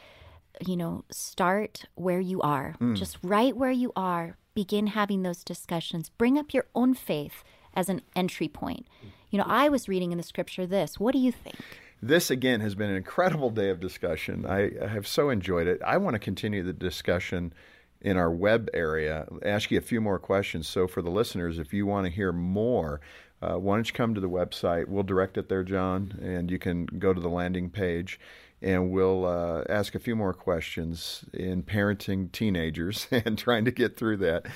[0.67, 2.97] You know, start where you are, mm.
[2.97, 4.37] just right where you are.
[4.55, 6.09] Begin having those discussions.
[6.09, 7.45] Bring up your own faith
[7.75, 8.87] as an entry point.
[9.05, 10.99] Mm you know, I was reading in the scripture this.
[10.99, 11.57] What do you think?
[12.01, 14.47] This again has been an incredible day of discussion.
[14.47, 15.81] I, I have so enjoyed it.
[15.85, 17.53] I want to continue the discussion
[18.01, 20.69] in our web area, ask you a few more questions.
[20.69, 23.01] So, for the listeners, if you want to hear more,
[23.43, 24.87] uh, why don't you come to the website?
[24.87, 28.21] We'll direct it there, John, and you can go to the landing page
[28.63, 33.97] and we'll uh, ask a few more questions in parenting teenagers and trying to get
[33.97, 34.47] through that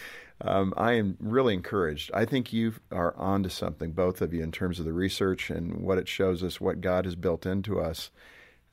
[0.43, 2.11] um, I am really encouraged.
[2.13, 5.81] I think you are onto something, both of you, in terms of the research and
[5.83, 8.11] what it shows us, what God has built into us.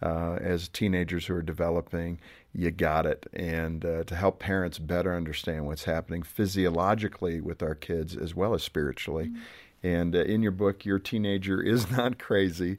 [0.01, 2.19] Uh, as teenagers who are developing,
[2.53, 3.25] you got it.
[3.33, 8.53] And uh, to help parents better understand what's happening physiologically with our kids as well
[8.53, 9.25] as spiritually.
[9.27, 9.37] Mm-hmm.
[9.83, 12.77] And uh, in your book, Your Teenager is Not Crazy.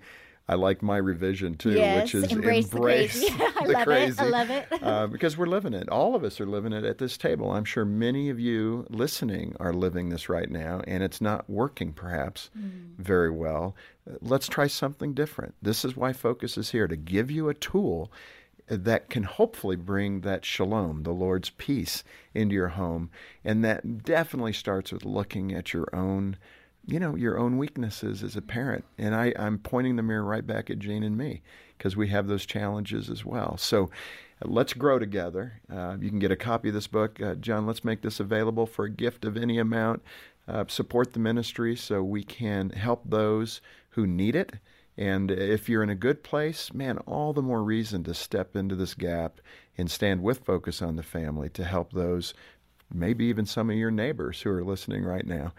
[0.51, 3.35] I like my revision too, yes, which is embrace, embrace the crazy.
[3.39, 4.13] Yeah, I the love crazy.
[4.21, 4.21] it.
[4.21, 4.67] I love it.
[4.83, 5.89] uh, because we're living it.
[5.91, 7.53] All of us are living it at this table.
[7.53, 11.93] I'm sure many of you listening are living this right now, and it's not working
[11.93, 12.71] perhaps mm.
[12.99, 13.77] very well.
[14.21, 15.55] Let's try something different.
[15.63, 18.11] This is why Focus is here to give you a tool
[18.67, 22.03] that can hopefully bring that shalom, the Lord's peace,
[22.35, 23.09] into your home.
[23.45, 26.39] And that definitely starts with looking at your own
[26.91, 28.85] you know, your own weaknesses as a parent.
[28.99, 31.41] And I, I'm pointing the mirror right back at Jane and me
[31.79, 33.57] because we have those challenges as well.
[33.57, 35.61] So uh, let's grow together.
[35.73, 37.21] Uh, you can get a copy of this book.
[37.23, 40.03] Uh, John, let's make this available for a gift of any amount.
[40.49, 43.61] Uh, support the ministry so we can help those
[43.91, 44.55] who need it.
[44.97, 48.75] And if you're in a good place, man, all the more reason to step into
[48.75, 49.41] this gap
[49.79, 52.35] and stand with Focus on the Family to help those,
[52.93, 55.53] maybe even some of your neighbors who are listening right now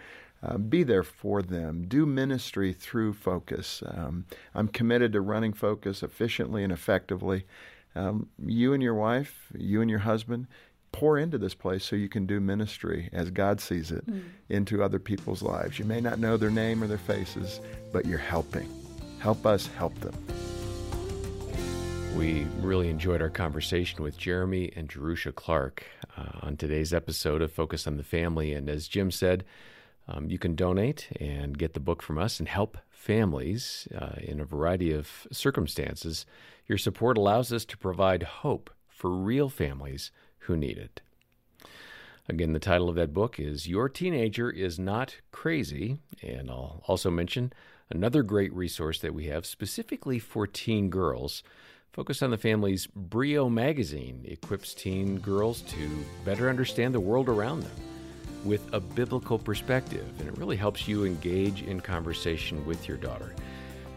[0.43, 1.85] uh, be there for them.
[1.87, 3.83] Do ministry through Focus.
[3.85, 4.25] Um,
[4.55, 7.45] I'm committed to running Focus efficiently and effectively.
[7.95, 10.47] Um, you and your wife, you and your husband,
[10.91, 14.23] pour into this place so you can do ministry as God sees it mm.
[14.49, 15.79] into other people's lives.
[15.79, 17.59] You may not know their name or their faces,
[17.93, 18.67] but you're helping.
[19.19, 20.15] Help us help them.
[22.17, 25.85] We really enjoyed our conversation with Jeremy and Jerusha Clark
[26.17, 28.53] uh, on today's episode of Focus on the Family.
[28.53, 29.45] And as Jim said,
[30.07, 34.39] um, you can donate and get the book from us and help families uh, in
[34.39, 36.25] a variety of circumstances.
[36.67, 41.01] Your support allows us to provide hope for real families who need it.
[42.29, 45.97] Again, the title of that book is Your Teenager is Not Crazy.
[46.21, 47.51] And I'll also mention
[47.89, 51.43] another great resource that we have specifically for teen girls.
[51.93, 55.89] Focus on the Family's Brio magazine equips teen girls to
[56.23, 57.71] better understand the world around them
[58.43, 63.33] with a biblical perspective, and it really helps you engage in conversation with your daughter.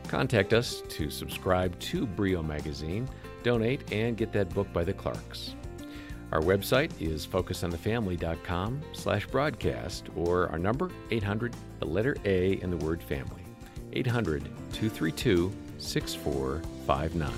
[0.09, 3.09] Contact us to subscribe to Brio Magazine,
[3.43, 5.55] donate, and get that book by the Clarks.
[6.33, 12.85] Our website is focusonthefamily.com slash broadcast or our number 800, the letter A and the
[12.85, 13.43] word family,
[13.93, 14.43] 800
[14.73, 17.35] 232 6459.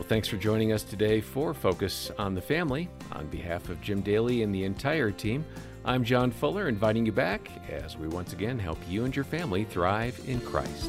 [0.00, 2.88] Well, thanks for joining us today for Focus on the Family.
[3.12, 5.44] On behalf of Jim Daly and the entire team,
[5.84, 9.64] I'm John Fuller, inviting you back as we once again help you and your family
[9.64, 10.88] thrive in Christ.